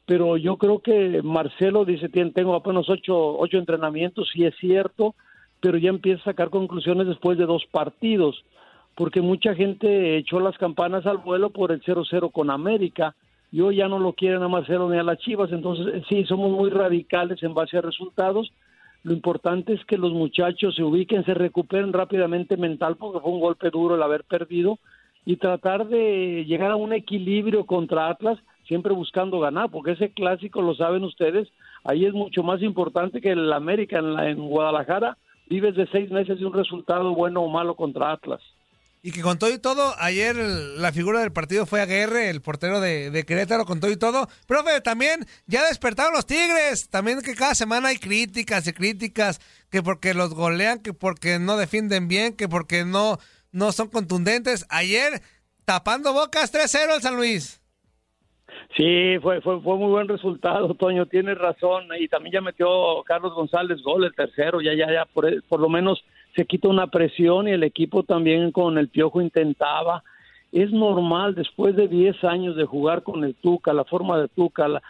Pero 0.04 0.36
yo 0.36 0.56
creo 0.56 0.80
que 0.80 1.22
Marcelo 1.22 1.84
dice, 1.84 2.08
tengo 2.08 2.54
apenas 2.54 2.88
ocho, 2.88 3.38
ocho 3.38 3.58
entrenamientos, 3.58 4.30
y 4.34 4.46
es 4.46 4.54
cierto, 4.56 5.14
pero 5.60 5.78
ya 5.78 5.90
empieza 5.90 6.22
a 6.22 6.24
sacar 6.32 6.50
conclusiones 6.50 7.06
después 7.06 7.38
de 7.38 7.46
dos 7.46 7.64
partidos, 7.70 8.42
porque 8.98 9.22
mucha 9.22 9.54
gente 9.54 10.16
echó 10.16 10.40
las 10.40 10.58
campanas 10.58 11.06
al 11.06 11.18
vuelo 11.18 11.50
por 11.50 11.70
el 11.70 11.80
0-0 11.80 12.32
con 12.32 12.50
América, 12.50 13.14
y 13.52 13.60
hoy 13.60 13.76
ya 13.76 13.86
no 13.86 14.00
lo 14.00 14.12
quieren 14.12 14.42
a 14.42 14.48
Marcelo 14.48 14.90
ni 14.90 14.98
a 14.98 15.04
las 15.04 15.18
Chivas, 15.20 15.52
entonces 15.52 16.02
sí, 16.08 16.24
somos 16.24 16.50
muy 16.50 16.68
radicales 16.68 17.40
en 17.44 17.54
base 17.54 17.78
a 17.78 17.80
resultados, 17.80 18.52
lo 19.04 19.12
importante 19.12 19.72
es 19.72 19.84
que 19.84 19.96
los 19.96 20.12
muchachos 20.12 20.74
se 20.74 20.82
ubiquen, 20.82 21.24
se 21.24 21.34
recuperen 21.34 21.92
rápidamente 21.92 22.56
mental 22.56 22.96
porque 22.96 23.20
fue 23.20 23.30
un 23.30 23.38
golpe 23.38 23.70
duro 23.70 23.94
el 23.94 24.02
haber 24.02 24.24
perdido. 24.24 24.80
Y 25.24 25.36
tratar 25.36 25.86
de 25.86 26.44
llegar 26.46 26.72
a 26.72 26.76
un 26.76 26.92
equilibrio 26.92 27.66
contra 27.66 28.08
Atlas, 28.08 28.38
siempre 28.66 28.92
buscando 28.92 29.38
ganar, 29.38 29.70
porque 29.70 29.92
ese 29.92 30.10
clásico, 30.10 30.60
lo 30.60 30.74
saben 30.74 31.04
ustedes, 31.04 31.48
ahí 31.84 32.04
es 32.04 32.14
mucho 32.14 32.42
más 32.42 32.62
importante 32.62 33.20
que 33.20 33.30
el 33.30 33.52
América 33.52 34.00
en, 34.00 34.18
en 34.18 34.48
Guadalajara, 34.48 35.18
vives 35.48 35.76
de 35.76 35.86
seis 35.88 36.10
meses 36.10 36.40
de 36.40 36.46
un 36.46 36.52
resultado 36.54 37.14
bueno 37.14 37.42
o 37.42 37.48
malo 37.48 37.76
contra 37.76 38.10
Atlas. 38.10 38.40
Y 39.00 39.12
que 39.12 39.22
con 39.22 39.38
todo 39.38 39.50
y 39.50 39.58
todo, 39.58 39.94
ayer 39.98 40.34
la 40.34 40.92
figura 40.92 41.20
del 41.20 41.32
partido 41.32 41.66
fue 41.66 41.80
Aguerre, 41.80 42.30
el 42.30 42.42
portero 42.42 42.80
de, 42.80 43.24
Querétaro, 43.26 43.64
con 43.64 43.78
todo 43.78 43.92
y 43.92 43.96
todo. 43.96 44.28
Profe, 44.46 44.80
también 44.80 45.24
ya 45.46 45.64
despertaron 45.66 46.12
los 46.12 46.26
Tigres. 46.26 46.90
También 46.90 47.22
que 47.22 47.36
cada 47.36 47.54
semana 47.54 47.88
hay 47.88 47.98
críticas 47.98 48.66
y 48.66 48.72
críticas, 48.72 49.40
que 49.70 49.82
porque 49.82 50.14
los 50.14 50.34
golean, 50.34 50.80
que 50.82 50.92
porque 50.92 51.38
no 51.38 51.56
defienden 51.56 52.08
bien, 52.08 52.36
que 52.36 52.48
porque 52.48 52.84
no, 52.84 53.18
no 53.52 53.70
son 53.70 53.88
contundentes. 53.88 54.66
Ayer, 54.68 55.22
tapando 55.64 56.12
bocas, 56.12 56.52
3-0 56.52 56.96
el 56.96 57.02
San 57.02 57.16
Luis. 57.16 57.62
Sí, 58.76 59.18
fue, 59.22 59.40
fue, 59.40 59.60
fue 59.60 59.76
muy 59.76 59.90
buen 59.90 60.08
resultado, 60.08 60.74
Toño, 60.78 61.06
tienes 61.06 61.38
razón. 61.38 61.86
Y 62.00 62.08
también 62.08 62.34
ya 62.34 62.40
metió 62.40 63.02
Carlos 63.04 63.32
González 63.34 63.80
gol, 63.82 64.04
el 64.04 64.14
tercero, 64.14 64.60
ya, 64.60 64.74
ya, 64.74 64.92
ya, 64.92 65.04
por, 65.04 65.26
por 65.44 65.60
lo 65.60 65.68
menos 65.68 66.02
se 66.34 66.46
quita 66.46 66.68
una 66.68 66.86
presión 66.86 67.48
y 67.48 67.52
el 67.52 67.62
equipo 67.62 68.02
también 68.02 68.52
con 68.52 68.78
el 68.78 68.88
Piojo 68.88 69.20
intentaba. 69.20 70.02
Es 70.52 70.72
normal 70.72 71.34
después 71.34 71.76
de 71.76 71.88
10 71.88 72.24
años 72.24 72.56
de 72.56 72.64
jugar 72.64 73.02
con 73.02 73.24
el 73.24 73.34
Tuca, 73.34 73.72
la 73.72 73.84
forma 73.84 74.18
de 74.18 74.28
Tuca, 74.28 74.68
la, 74.68 74.82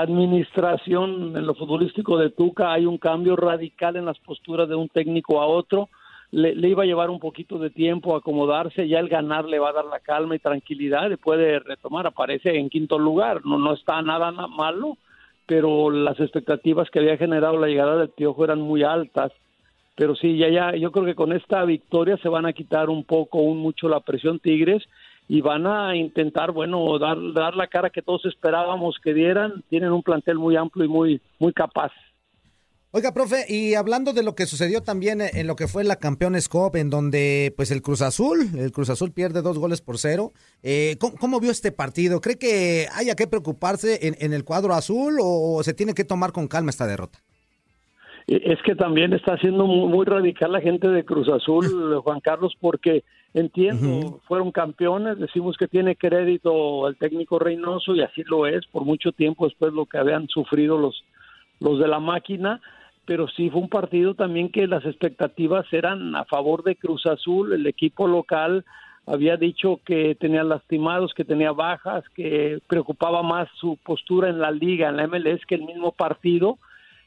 administración 0.00 1.36
en 1.36 1.46
lo 1.46 1.54
futbolístico 1.54 2.18
de 2.18 2.30
Tuca, 2.30 2.72
hay 2.72 2.84
un 2.84 2.98
cambio 2.98 3.36
radical 3.36 3.96
en 3.96 4.04
las 4.04 4.18
posturas 4.18 4.68
de 4.68 4.74
un 4.74 4.88
técnico 4.88 5.40
a 5.40 5.46
otro. 5.46 5.88
Le, 6.32 6.68
iba 6.68 6.82
a 6.82 6.86
llevar 6.86 7.08
un 7.08 7.20
poquito 7.20 7.58
de 7.58 7.70
tiempo 7.70 8.16
acomodarse, 8.16 8.88
ya 8.88 8.98
el 8.98 9.08
ganar 9.08 9.44
le 9.44 9.60
va 9.60 9.70
a 9.70 9.74
dar 9.74 9.84
la 9.84 10.00
calma 10.00 10.34
y 10.34 10.40
tranquilidad 10.40 11.08
y 11.10 11.16
puede 11.16 11.60
retomar, 11.60 12.06
aparece 12.08 12.58
en 12.58 12.68
quinto 12.68 12.98
lugar, 12.98 13.46
no, 13.46 13.58
no 13.58 13.72
está 13.72 14.02
nada 14.02 14.32
malo, 14.32 14.98
pero 15.46 15.90
las 15.90 16.18
expectativas 16.18 16.90
que 16.90 16.98
había 16.98 17.16
generado 17.16 17.56
la 17.58 17.68
llegada 17.68 17.96
del 17.96 18.10
Piojo 18.10 18.44
eran 18.44 18.60
muy 18.60 18.82
altas 18.82 19.32
pero 19.96 20.14
sí, 20.14 20.36
ya, 20.36 20.48
ya, 20.50 20.76
yo 20.76 20.92
creo 20.92 21.06
que 21.06 21.14
con 21.14 21.32
esta 21.32 21.64
victoria 21.64 22.18
se 22.18 22.28
van 22.28 22.44
a 22.44 22.52
quitar 22.52 22.90
un 22.90 23.04
poco, 23.04 23.38
un 23.38 23.58
mucho 23.58 23.88
la 23.88 24.00
presión 24.00 24.38
Tigres 24.38 24.82
y 25.26 25.40
van 25.40 25.66
a 25.66 25.96
intentar, 25.96 26.52
bueno, 26.52 26.98
dar, 26.98 27.16
dar 27.32 27.56
la 27.56 27.66
cara 27.66 27.90
que 27.90 28.02
todos 28.02 28.24
esperábamos 28.26 28.96
que 29.02 29.14
dieran. 29.14 29.64
Tienen 29.70 29.90
un 29.90 30.02
plantel 30.02 30.36
muy 30.36 30.54
amplio 30.54 30.84
y 30.84 30.88
muy, 30.88 31.20
muy 31.38 31.52
capaz. 31.52 31.92
Oiga, 32.92 33.12
profe, 33.12 33.44
y 33.48 33.74
hablando 33.74 34.12
de 34.12 34.22
lo 34.22 34.34
que 34.34 34.46
sucedió 34.46 34.82
también 34.82 35.20
en 35.20 35.46
lo 35.46 35.56
que 35.56 35.66
fue 35.66 35.82
la 35.82 35.96
Campeones 35.96 36.48
Cup, 36.48 36.76
en 36.76 36.88
donde 36.88 37.52
pues 37.56 37.70
el 37.70 37.82
Cruz 37.82 38.00
Azul, 38.00 38.48
el 38.56 38.72
Cruz 38.72 38.88
Azul 38.90 39.12
pierde 39.12 39.42
dos 39.42 39.58
goles 39.58 39.82
por 39.82 39.98
cero. 39.98 40.32
Eh, 40.62 40.96
¿cómo, 40.98 41.40
vio 41.40 41.50
este 41.50 41.72
partido? 41.72 42.20
¿Cree 42.20 42.38
que 42.38 42.86
haya 42.94 43.14
que 43.14 43.26
preocuparse 43.26 44.06
en, 44.06 44.16
en 44.20 44.32
el 44.32 44.44
cuadro 44.44 44.72
azul 44.72 45.18
o 45.20 45.62
se 45.64 45.74
tiene 45.74 45.94
que 45.94 46.04
tomar 46.04 46.32
con 46.32 46.48
calma 46.48 46.70
esta 46.70 46.86
derrota? 46.86 47.25
Es 48.26 48.60
que 48.62 48.74
también 48.74 49.12
está 49.12 49.36
siendo 49.38 49.66
muy, 49.66 50.04
radical 50.04 50.52
la 50.52 50.60
gente 50.60 50.88
de 50.88 51.04
Cruz 51.04 51.28
Azul, 51.28 51.96
Juan 52.02 52.20
Carlos, 52.20 52.54
porque 52.60 53.04
entiendo, 53.34 54.20
fueron 54.26 54.50
campeones, 54.50 55.18
decimos 55.18 55.56
que 55.56 55.68
tiene 55.68 55.94
crédito 55.94 56.88
el 56.88 56.96
técnico 56.96 57.38
Reynoso 57.38 57.94
y 57.94 58.02
así 58.02 58.22
lo 58.24 58.46
es, 58.46 58.66
por 58.66 58.84
mucho 58.84 59.12
tiempo 59.12 59.46
después 59.46 59.72
lo 59.72 59.86
que 59.86 59.98
habían 59.98 60.26
sufrido 60.28 60.78
los, 60.78 61.04
los 61.60 61.78
de 61.78 61.86
la 61.86 62.00
máquina, 62.00 62.60
pero 63.04 63.28
sí 63.28 63.50
fue 63.50 63.60
un 63.60 63.68
partido 63.68 64.14
también 64.14 64.50
que 64.50 64.66
las 64.66 64.84
expectativas 64.84 65.66
eran 65.72 66.16
a 66.16 66.24
favor 66.24 66.64
de 66.64 66.76
Cruz 66.76 67.06
Azul, 67.06 67.52
el 67.52 67.66
equipo 67.66 68.08
local 68.08 68.64
había 69.06 69.36
dicho 69.36 69.80
que 69.84 70.16
tenía 70.16 70.42
lastimados, 70.42 71.14
que 71.14 71.24
tenía 71.24 71.52
bajas, 71.52 72.02
que 72.14 72.58
preocupaba 72.66 73.22
más 73.22 73.48
su 73.60 73.76
postura 73.76 74.28
en 74.30 74.40
la 74.40 74.50
liga, 74.50 74.88
en 74.88 74.96
la 74.96 75.06
MLS 75.06 75.46
que 75.46 75.54
el 75.54 75.62
mismo 75.62 75.92
partido 75.92 76.58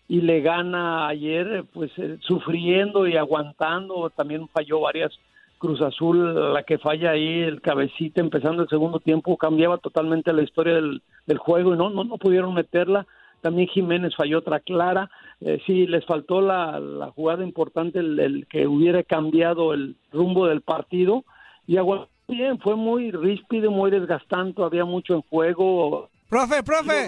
y 0.10 0.22
le 0.22 0.42
gana 0.42 1.08
ayer 1.08 1.64
pues 1.72 1.92
eh, 1.98 2.18
sufriendo 2.20 3.08
y 3.08 3.16
aguantando, 3.16 4.10
también 4.10 4.50
falló 4.50 4.82
varias 4.82 5.18
Cruz 5.60 5.82
Azul, 5.82 6.54
la 6.54 6.64
que 6.64 6.78
falla 6.78 7.12
ahí, 7.12 7.42
el 7.42 7.62
cabecita 7.62 8.20
empezando 8.20 8.64
el 8.64 8.70
segundo 8.70 9.00
tiempo, 9.00 9.38
cambiaba 9.38 9.78
totalmente 9.78 10.34
la 10.34 10.42
historia 10.42 10.74
del, 10.74 11.02
del 11.28 11.38
juego 11.38 11.76
y 11.76 11.78
no, 11.78 11.90
no, 11.90 12.04
no 12.06 12.18
pudieron 12.18 12.54
meterla. 12.54 13.06
También 13.42 13.68
Jiménez 13.68 14.16
falló 14.16 14.40
otra 14.40 14.62
clara. 14.62 15.12
Eh, 15.42 15.62
sí, 15.66 15.86
les 15.86 16.06
faltó 16.06 16.42
la, 16.42 16.80
la 16.80 17.12
jugada 17.12 17.44
importante, 17.44 18.00
el, 18.00 18.48
que 18.50 18.68
hubiera 18.68 19.04
cambiado 19.04 19.74
el 19.74 19.96
rumbo 20.12 20.48
del 20.48 20.62
partido. 20.62 21.24
Y 21.68 21.78
aguantó 21.78 22.10
bien, 22.28 22.58
fue 22.60 22.76
muy 22.76 23.12
ríspido, 23.12 23.70
muy 23.70 23.92
desgastante, 23.92 24.64
había 24.64 24.86
mucho 24.86 25.14
en 25.14 25.22
juego. 25.24 26.10
Profe, 26.30 26.64
profe. 26.64 27.08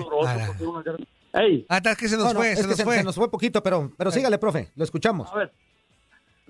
Hey. 1.33 1.65
Hasta 1.69 1.95
que 1.95 2.07
se 2.07 2.17
nos 2.17 2.33
fue, 2.33 2.55
se, 2.55 2.67
nos 2.67 2.83
fue. 2.83 2.97
se 2.97 3.03
nos 3.03 3.15
fue 3.15 3.31
poquito, 3.31 3.63
pero, 3.63 3.91
pero 3.97 4.11
sígale, 4.11 4.37
profe, 4.37 4.69
lo 4.75 4.83
escuchamos. 4.83 5.31
A 5.31 5.37
ver. 5.37 5.51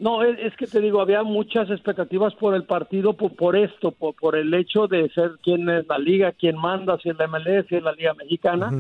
No, 0.02 0.24
es, 0.24 0.56
que 0.56 0.65
te 0.65 0.82
digo, 0.82 1.00
había 1.00 1.22
muchas 1.22 1.70
expectativas 1.70 2.34
por 2.34 2.56
el 2.56 2.63
partido, 2.63 3.13
por, 3.13 3.56
esto, 3.56 3.91
por, 3.91 4.36
el 4.36 4.52
hecho 4.56 4.88
de 4.88 5.08
ser 5.10 5.34
quién 5.44 5.70
es 5.70 5.86
la 5.88 6.00
liga, 6.00 6.32
quién 6.32 6.58
manda, 6.58 6.98
si 6.98 7.10
es 7.10 7.17
la 7.20 7.28
MLS, 7.28 7.67
si 7.70 7.76
es 7.76 7.84
la 7.84 7.91
Liga 7.91 8.15
Mexicana. 8.15 8.72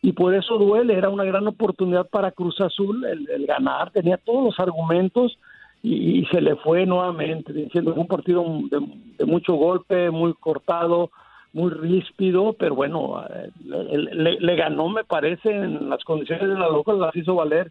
Y 0.00 0.12
por 0.12 0.34
eso 0.34 0.56
duele, 0.56 0.94
era 0.94 1.10
una 1.10 1.24
gran 1.24 1.46
oportunidad 1.46 2.08
para 2.08 2.32
Cruz 2.32 2.58
Azul 2.62 3.04
el, 3.04 3.46
ganar, 3.46 3.90
tenía 3.90 4.16
todos 4.16 4.44
los 4.44 4.60
argumentos 4.60 5.38
y, 5.82 6.24
se 6.32 6.40
le 6.40 6.56
fue 6.56 6.86
nuevamente, 6.86 7.52
diciendo 7.52 7.92
que 7.92 8.00
un 8.00 8.06
partido 8.06 8.42
de 8.70 9.26
mucho 9.26 9.52
golpe, 9.52 10.10
muy 10.10 10.32
cortado, 10.32 11.10
muy 11.52 11.70
ríspido, 11.70 12.54
pero 12.58 12.74
bueno, 12.74 13.24
eh, 13.28 13.50
le, 13.60 14.56
ganó, 14.56 14.88
me 14.88 15.04
parece, 15.04 15.50
en 15.50 15.88
las 15.88 16.02
condiciones 16.04 16.48
de 16.48 16.54
la 16.54 16.68
local, 16.68 16.98
las 17.00 17.14
hizo 17.14 17.34
valer 17.34 17.70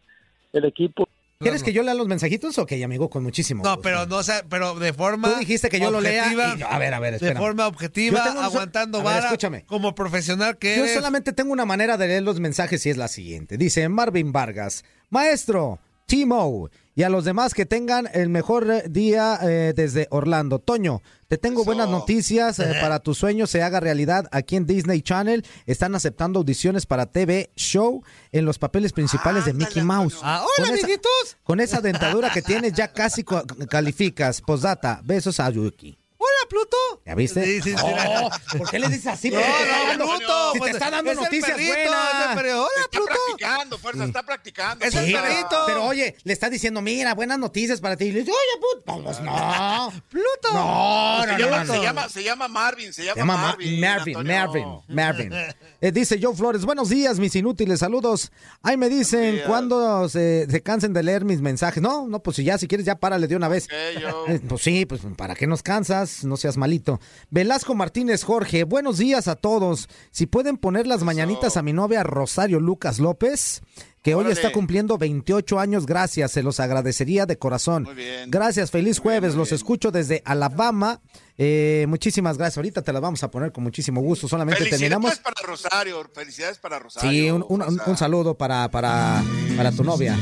el 0.54 0.66
equipo. 0.66 1.08
¿Quieres 1.40 1.64
que 1.64 1.74
yo 1.74 1.82
lea 1.82 1.96
los 1.96 2.08
mensajitos? 2.08 2.60
Ok, 2.60 2.74
amigo, 2.84 3.10
con 3.10 3.24
muchísimo. 3.24 3.64
No, 3.64 3.82
pero 3.82 4.06
no, 4.06 4.22
sea, 4.22 4.44
pero 4.48 4.76
de 4.76 4.94
forma. 4.94 5.34
Tú 5.34 5.40
dijiste 5.40 5.70
que 5.70 5.80
yo 5.80 5.90
lo 5.90 6.00
lea. 6.00 6.26
a 6.70 6.78
ver, 6.78 6.94
a 6.94 7.00
ver, 7.00 7.20
De 7.20 7.36
forma 7.36 7.66
objetiva, 7.68 8.24
aguantando 8.44 9.02
vara. 9.02 9.26
escúchame. 9.26 9.66
Como 9.66 9.96
profesional 9.96 10.58
que 10.60 10.78
Yo 10.78 10.88
solamente 10.88 11.34
tengo 11.34 11.52
una 11.52 11.66
manera 11.66 11.98
de 11.98 12.08
leer 12.08 12.24
los 12.24 12.40
mensajes 12.40 12.86
y 12.86 12.92
es 12.92 12.98
la 12.98 13.08
siguiente. 13.08 13.58
Dice 13.58 13.90
Marvin 13.90 14.32
Vargas, 14.32 14.86
maestro, 15.10 15.80
Timo. 16.06 16.70
Y 16.94 17.04
a 17.04 17.10
los 17.10 17.24
demás 17.24 17.54
que 17.54 17.66
tengan 17.66 18.10
el 18.14 18.30
mejor 18.30 18.70
eh, 18.70 18.84
día 18.90 19.40
eh, 19.42 19.74
desde 19.76 20.08
Orlando. 20.12 20.60
Toño, 20.60 21.02
te 21.30 21.38
tengo 21.38 21.64
buenas 21.64 21.88
noticias 21.90 22.60
eh, 22.60 22.74
para 22.82 23.00
tu 23.00 23.14
sueño 23.14 23.48
se 23.48 23.64
haga 23.64 23.80
realidad 23.80 24.28
aquí 24.32 24.58
en 24.58 24.66
Disney 24.66 25.02
Channel. 25.02 25.46
Están 25.66 25.96
aceptando 25.96 26.40
audiciones 26.40 26.86
para 26.86 27.06
TV 27.06 27.52
Show 27.56 28.04
en 28.34 28.46
los 28.46 28.60
papeles 28.60 28.92
principales 28.92 29.46
de 29.46 29.54
Mickey 29.54 29.84
Mouse. 29.84 30.20
Ah, 30.22 30.44
Con 30.58 30.66
hola, 30.66 30.74
esa- 30.76 30.84
amiguitos. 30.86 31.38
Con 31.44 31.60
esa 31.62 31.80
dentadura 31.80 32.30
que 32.32 32.42
tienes 32.42 32.74
ya 32.74 32.92
casi 32.92 33.24
calificas. 33.24 34.42
Posdata, 34.42 35.02
besos 35.06 35.40
a 35.40 35.50
Yuki. 35.50 36.01
Pluto. 36.50 36.78
¿Ya 37.06 37.16
viste? 37.16 37.44
Sí, 37.46 37.62
sí, 37.62 37.70
sí. 37.78 37.84
Oh, 37.84 38.30
¿Por 38.58 38.70
qué 38.70 38.80
le 38.80 38.88
dices 38.88 39.08
así? 39.08 39.30
No, 39.30 39.40
está 39.40 39.98
no, 39.98 40.06
Pluto. 40.06 40.48
si 40.48 40.54
te 40.54 40.60
pues, 40.60 40.74
está 40.74 40.90
dando 40.92 41.12
es 41.12 41.18
noticias 41.18 41.52
perrito, 41.52 41.74
buenas. 41.74 42.36
perrito. 42.36 42.58
Hola, 42.62 42.70
Está 42.78 42.90
Pluto. 42.98 43.14
practicando, 43.28 43.78
fuerza, 43.78 44.04
está 44.06 44.24
practicando. 44.24 44.86
Es 44.86 44.96
el 44.96 45.12
perrito. 45.12 45.64
Pero 45.66 45.86
oye, 45.86 46.16
le 46.24 46.34
está 46.34 46.50
diciendo, 46.50 46.82
mira, 46.82 47.14
buenas 47.16 47.40
noticias 47.40 47.80
para 47.82 47.96
ti. 47.98 48.06
Y 48.06 48.12
le 48.12 48.20
dice, 48.20 48.32
oye, 48.32 48.62
puto, 48.84 49.04
pues 49.04 49.20
no. 49.22 49.92
Pluto. 50.10 50.54
No, 50.54 51.22
Se 51.26 51.32
no, 51.32 51.38
llama, 51.38 51.64
no, 51.64 51.74
se, 51.74 51.82
llama, 51.82 52.10
se 52.10 52.24
llama 52.24 52.48
Marvin, 52.48 52.94
se 52.94 53.04
llama, 53.04 53.14
Se 53.14 53.20
llama 53.20 53.38
Ma- 53.38 53.42
Marvin. 53.48 53.80
Marvin, 53.82 54.18
Antonio. 54.18 54.84
Marvin, 54.88 55.30
Marvin. 55.30 55.34
Eh, 55.82 55.92
dice 55.92 56.20
Joe 56.22 56.36
Flores, 56.36 56.66
buenos 56.66 56.90
días, 56.90 57.20
mis 57.20 57.36
inútiles, 57.36 57.80
saludos. 57.80 58.32
Ahí 58.62 58.78
me 58.78 58.90
dicen 58.90 59.36
días. 59.36 59.48
cuándo 59.48 60.08
se, 60.10 60.48
se 60.50 60.62
cansen 60.62 60.94
de 60.94 61.04
leer 61.04 61.26
mis 61.26 61.42
mensajes. 61.42 61.82
No, 61.82 62.08
no, 62.08 62.22
pues 62.22 62.36
si 62.38 62.44
ya, 62.44 62.58
si 62.58 62.68
quieres, 62.68 62.86
ya 62.86 62.96
párale 62.96 63.28
de 63.28 63.36
una 63.36 63.48
vez. 63.48 63.68
Eh, 63.72 64.40
Pues 64.48 64.62
sí, 64.62 64.86
pues 64.86 65.02
¿para 65.18 65.36
qué 65.36 65.48
nos 65.48 65.64
cansas? 65.64 66.24
No 66.32 66.38
seas 66.38 66.56
malito. 66.56 67.02
Velasco 67.30 67.76
Martínez 67.76 68.24
Jorge, 68.24 68.64
buenos 68.64 68.98
días 68.98 69.28
a 69.28 69.36
todos. 69.36 69.90
Si 70.12 70.28
pueden 70.28 70.56
poner 70.56 70.88
las 70.88 71.04
mañanitas 71.04 71.58
a 71.58 71.62
mi 71.62 71.74
novia 71.74 72.04
Rosario 72.04 72.62
Lucas 72.62 73.00
López, 73.00 73.62
que 74.02 74.16
hoy 74.16 74.32
está 74.32 74.54
cumpliendo 74.54 74.98
28 74.98 75.60
años, 75.60 75.86
gracias, 75.86 76.32
se 76.32 76.42
los 76.42 76.62
agradecería 76.62 77.26
de 77.26 77.38
corazón. 77.38 77.84
Muy 77.84 77.96
bien. 77.96 78.32
Gracias, 78.32 78.72
feliz 78.72 79.00
Muy 79.00 79.04
jueves, 79.04 79.36
los 79.36 79.50
bien. 79.50 79.56
escucho 79.58 79.92
desde 79.92 80.22
Alabama. 80.24 81.02
Eh, 81.38 81.86
muchísimas 81.90 82.38
gracias, 82.38 82.58
ahorita 82.60 82.82
te 82.82 82.94
las 82.94 83.02
vamos 83.02 83.22
a 83.24 83.30
poner 83.30 83.52
con 83.52 83.66
muchísimo 83.66 84.00
gusto, 84.00 84.30
solamente 84.30 84.64
terminamos. 84.70 85.12
Felicidades 85.12 85.36
para 85.36 85.48
Rosario, 85.48 86.10
felicidades 86.16 86.60
para 86.60 86.80
Rosario. 86.80 87.12
Sí, 87.12 87.30
un, 87.30 87.46
un- 87.50 87.82
un- 87.86 87.98
saludo 87.98 88.38
para, 88.38 88.72
para, 88.72 89.22
para 89.58 89.74
tu 89.74 89.84
novia. 89.84 90.18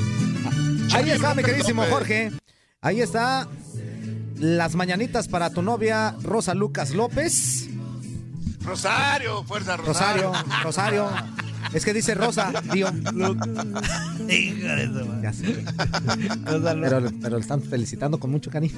Ahí 0.92 1.12
está, 1.12 1.36
mi 1.36 1.44
queridísimo. 1.44 1.84
Jorge. 1.88 2.32
Ahí 2.82 3.00
está. 3.02 3.48
Las 4.40 4.76
mañanitas 4.76 5.28
para 5.28 5.50
tu 5.50 5.62
novia 5.62 6.16
Rosa 6.24 6.54
Lucas 6.54 6.94
López. 6.94 7.70
Rosario, 8.64 9.44
fuerza 9.44 9.78
Rosario. 9.78 10.32
Rosario, 10.64 11.08
Rosario. 11.08 11.10
Es 11.74 11.86
que 11.86 11.94
dice 11.94 12.16
Rosa, 12.16 12.52
tío. 12.72 12.88
Hija 14.30 14.76
de. 14.76 15.22
Ya 15.22 15.34
sé. 15.34 15.64
Pero, 16.46 17.10
pero 17.22 17.30
lo 17.30 17.38
están 17.38 17.62
felicitando 17.62 18.20
con 18.20 18.32
mucho 18.32 18.50
cariño. 18.50 18.76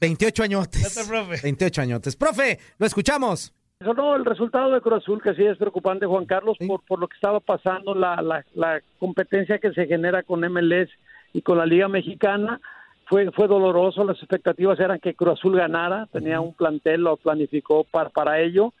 28 0.00 0.42
añotes. 0.42 0.82
Ya 0.82 0.88
está, 0.88 1.04
profe. 1.08 1.40
28 1.42 1.82
añotes. 1.82 2.16
Profe, 2.16 2.58
lo 2.78 2.86
escuchamos. 2.86 3.54
Eso 3.80 3.94
no, 3.94 4.16
el 4.16 4.24
resultado 4.24 4.72
de 4.72 4.80
Cruz 4.80 5.02
Azul 5.02 5.22
que 5.22 5.34
sí 5.34 5.44
es 5.44 5.56
preocupante, 5.56 6.04
Juan 6.06 6.26
Carlos, 6.26 6.56
por, 6.66 6.82
por 6.84 6.98
lo 6.98 7.06
que 7.06 7.14
estaba 7.14 7.38
pasando, 7.38 7.94
la, 7.94 8.20
la, 8.20 8.44
la 8.54 8.80
competencia 8.98 9.60
que 9.60 9.72
se 9.72 9.86
genera 9.86 10.24
con 10.24 10.40
MLS 10.40 10.90
y 11.32 11.42
con 11.42 11.58
la 11.58 11.66
Liga 11.66 11.86
Mexicana. 11.86 12.60
Fue, 13.08 13.30
fue 13.32 13.48
doloroso, 13.48 14.04
las 14.04 14.18
expectativas 14.18 14.78
eran 14.78 14.98
que 15.00 15.14
Cruz 15.14 15.34
Azul 15.38 15.56
ganara, 15.56 16.06
tenía 16.12 16.40
un 16.40 16.52
plantel, 16.52 17.02
lo 17.02 17.16
planificó 17.16 17.84
para, 17.84 18.10
para 18.10 18.40
ello, 18.40 18.74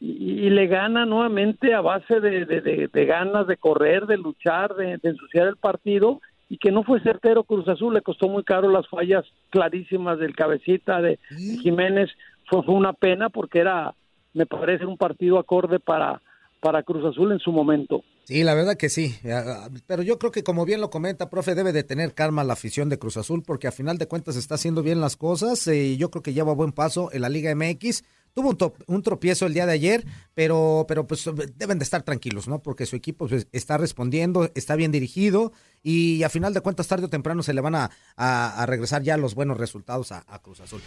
y, 0.00 0.46
y 0.46 0.50
le 0.50 0.66
gana 0.68 1.04
nuevamente 1.06 1.74
a 1.74 1.80
base 1.80 2.20
de, 2.20 2.44
de- 2.46 2.60
de- 2.60 2.88
de 2.92 3.04
ganas 3.06 3.46
de 3.48 3.56
correr, 3.56 4.06
de 4.06 4.16
luchar, 4.16 4.74
de, 4.76 4.98
ensuciar 5.02 5.48
el 5.48 5.56
partido, 5.56 6.20
y 6.48 6.58
que 6.58 6.70
no 6.70 6.84
fue 6.84 7.00
certero 7.00 7.42
Cruz 7.42 7.66
Azul, 7.66 7.94
le 7.94 8.02
costó 8.02 8.28
muy 8.28 8.44
caro 8.44 8.68
las 8.70 8.86
fallas 8.88 9.24
clarísimas 9.50 10.18
del 10.18 10.36
cabecita 10.36 11.00
de 11.00 11.18
de 11.30 11.56
Jiménez, 11.58 12.10
fue, 12.46 12.62
fue 12.62 12.74
una 12.74 12.92
pena 12.92 13.28
porque 13.28 13.58
era, 13.58 13.94
me 14.34 14.46
parece, 14.46 14.86
un 14.86 14.98
partido 14.98 15.38
acorde 15.38 15.80
para, 15.80 16.20
para 16.60 16.82
Cruz 16.84 17.04
Azul 17.06 17.32
en 17.32 17.40
su 17.40 17.50
momento. 17.50 18.04
Sí, 18.26 18.42
la 18.42 18.54
verdad 18.54 18.76
que 18.76 18.88
sí. 18.88 19.18
Ah, 19.26 19.68
Pero 19.86 20.02
yo 20.02 20.18
creo 20.18 20.32
que 20.32 20.42
como 20.42 20.64
bien 20.64 20.80
lo 20.80 20.88
comenta, 20.90 21.28
profe, 21.28 21.54
debe 21.54 21.72
de 21.72 21.82
tener 21.84 22.14
calma 22.14 22.42
la 22.42 22.54
afición 22.54 22.88
de 22.88 22.98
Cruz 22.98 23.16
Azul 23.18 23.42
porque 23.42 23.66
a 23.68 23.72
final 23.72 23.98
de 23.98 24.08
cuentas 24.08 24.36
está 24.36 24.54
haciendo 24.54 24.82
bien 24.82 25.00
las 25.00 25.16
cosas 25.16 25.66
eh, 25.66 25.84
y 25.84 25.96
yo 25.98 26.10
creo 26.10 26.22
que 26.22 26.32
lleva 26.32 26.54
buen 26.54 26.72
paso 26.72 27.10
en 27.12 27.20
la 27.20 27.28
Liga 27.28 27.54
MX. 27.54 28.02
Tuvo 28.32 28.48
un, 28.48 28.56
top- 28.56 28.82
un 28.88 29.02
tropiezo 29.02 29.46
el 29.46 29.54
día 29.54 29.64
de 29.66 29.72
ayer, 29.74 30.04
pero, 30.34 30.86
pero 30.88 31.06
pues 31.06 31.24
deben 31.56 31.78
de 31.78 31.84
estar 31.84 32.02
tranquilos, 32.02 32.48
¿no? 32.48 32.60
Porque 32.62 32.84
su 32.86 32.96
equipo 32.96 33.28
pues, 33.28 33.46
está 33.52 33.76
respondiendo, 33.76 34.50
está 34.56 34.74
bien 34.74 34.90
dirigido 34.90 35.52
y 35.84 36.22
a 36.24 36.28
final 36.30 36.52
de 36.54 36.60
cuentas 36.62 36.88
tarde 36.88 37.04
o 37.04 37.10
temprano 37.10 37.42
se 37.44 37.52
le 37.54 37.60
van 37.60 37.74
a, 37.76 37.90
a- 38.16 38.64
regresar 38.66 39.02
ya 39.02 39.16
los 39.18 39.34
buenos 39.36 39.58
resultados 39.58 40.10
a 40.12 40.24
Cruz 40.42 40.60
Azul. 40.60 40.80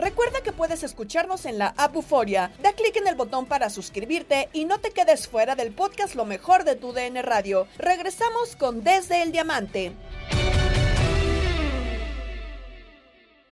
Recuerda 0.00 0.40
que 0.42 0.52
puedes 0.52 0.82
escucharnos 0.82 1.44
en 1.44 1.58
la 1.58 1.74
app 1.76 1.94
Euforia. 1.94 2.50
Da 2.62 2.72
clic 2.72 2.96
en 2.96 3.06
el 3.06 3.16
botón 3.16 3.44
para 3.44 3.68
suscribirte 3.68 4.48
y 4.54 4.64
no 4.64 4.80
te 4.80 4.92
quedes 4.92 5.28
fuera 5.28 5.56
del 5.56 5.72
podcast 5.72 6.14
Lo 6.14 6.24
mejor 6.24 6.64
de 6.64 6.74
tu 6.74 6.94
DN 6.94 7.20
Radio. 7.20 7.66
Regresamos 7.76 8.56
con 8.56 8.82
Desde 8.82 9.20
el 9.20 9.30
Diamante. 9.30 9.92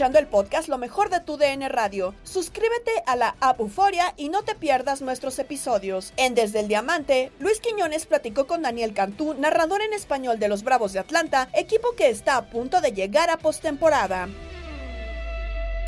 Escuchando 0.00 0.18
el 0.18 0.28
podcast 0.28 0.68
Lo 0.68 0.78
mejor 0.78 1.10
de 1.10 1.20
tu 1.20 1.36
DN 1.36 1.68
Radio. 1.68 2.14
Suscríbete 2.24 2.90
a 3.04 3.16
la 3.16 3.36
app 3.38 3.60
Euforia 3.60 4.14
y 4.16 4.30
no 4.30 4.42
te 4.42 4.54
pierdas 4.54 5.02
nuestros 5.02 5.38
episodios. 5.38 6.14
En 6.16 6.34
Desde 6.34 6.60
el 6.60 6.68
Diamante, 6.68 7.30
Luis 7.38 7.60
Quiñones 7.60 8.06
platicó 8.06 8.46
con 8.46 8.62
Daniel 8.62 8.94
Cantú, 8.94 9.34
narrador 9.34 9.82
en 9.82 9.92
español 9.92 10.38
de 10.38 10.48
los 10.48 10.64
Bravos 10.64 10.94
de 10.94 11.00
Atlanta, 11.00 11.50
equipo 11.52 11.88
que 11.98 12.08
está 12.08 12.38
a 12.38 12.46
punto 12.46 12.80
de 12.80 12.92
llegar 12.92 13.28
a 13.28 13.36
postemporada. 13.36 14.30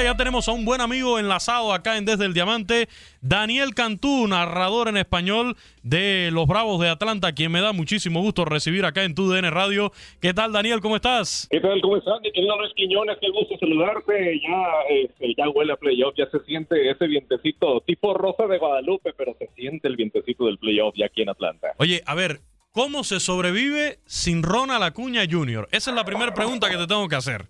Ya 0.03 0.17
tenemos 0.17 0.49
a 0.49 0.53
un 0.53 0.65
buen 0.65 0.81
amigo 0.81 1.21
enlazado 1.21 1.73
acá 1.73 1.97
en 1.97 2.05
Desde 2.05 2.25
el 2.25 2.35
Diamante, 2.35 2.89
Daniel 3.21 3.73
Cantú, 3.73 4.27
narrador 4.27 4.89
en 4.89 4.97
español 4.97 5.57
de 5.85 6.31
los 6.33 6.49
Bravos 6.49 6.81
de 6.81 6.89
Atlanta, 6.89 7.33
quien 7.33 7.53
me 7.53 7.61
da 7.61 7.73
muchísimo 7.73 8.21
gusto 8.21 8.45
recibir 8.45 8.85
acá 8.85 9.05
en 9.05 9.15
TUDN 9.15 9.53
Radio. 9.53 9.93
¿Qué 10.21 10.35
tal, 10.35 10.53
Daniel? 10.53 10.81
¿Cómo 10.81 10.97
estás? 10.97 11.47
¿Qué 11.53 11.61
tal? 11.61 11.81
¿Cómo 11.81 11.99
estás? 11.99 12.19
Querido 12.35 12.59
Luis 12.59 12.73
Quiñones, 12.75 13.17
qué 13.21 13.31
gusto 13.31 13.57
saludarte. 13.61 14.41
Ya, 14.41 14.65
este, 14.89 15.35
ya 15.37 15.49
huele 15.49 15.75
a 15.75 15.77
playoff, 15.77 16.15
ya 16.17 16.29
se 16.31 16.41
siente 16.47 16.91
ese 16.91 17.07
vientecito 17.07 17.81
tipo 17.87 18.13
rosa 18.13 18.49
de 18.49 18.59
Guadalupe, 18.59 19.13
pero 19.17 19.37
se 19.39 19.49
siente 19.55 19.87
el 19.87 19.95
vientecito 19.95 20.47
del 20.47 20.59
playoff 20.59 20.97
ya 20.97 21.07
aquí 21.07 21.23
en 21.23 21.29
Atlanta. 21.29 21.75
Oye, 21.79 22.03
a 22.07 22.17
ver, 22.17 22.41
¿cómo 22.73 23.05
se 23.05 23.20
sobrevive 23.20 23.99
sin 24.07 24.43
Ronald 24.43 24.83
Acuña 24.83 25.23
Jr.? 25.31 25.68
Esa 25.70 25.91
es 25.91 25.97
la 25.97 26.05
primera 26.05 26.33
pregunta 26.35 26.70
que 26.70 26.77
te 26.77 26.87
tengo 26.87 27.09
que 27.09 27.16
hacer. 27.16 27.43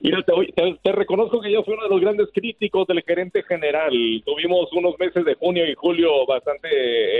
Mira, 0.00 0.22
te, 0.22 0.78
te- 0.82 0.92
reconozco 0.92 1.40
que 1.40 1.50
yo 1.52 1.62
soy 1.64 1.74
uno 1.74 1.84
de 1.84 1.88
los 1.90 2.00
grandes 2.00 2.28
críticos 2.32 2.86
del 2.86 3.02
gerente 3.02 3.42
general. 3.44 3.92
Tuvimos 4.24 4.70
unos 4.72 4.98
meses 4.98 5.24
de 5.24 5.34
junio 5.34 5.66
y 5.68 5.74
julio 5.74 6.26
bastante 6.26 6.68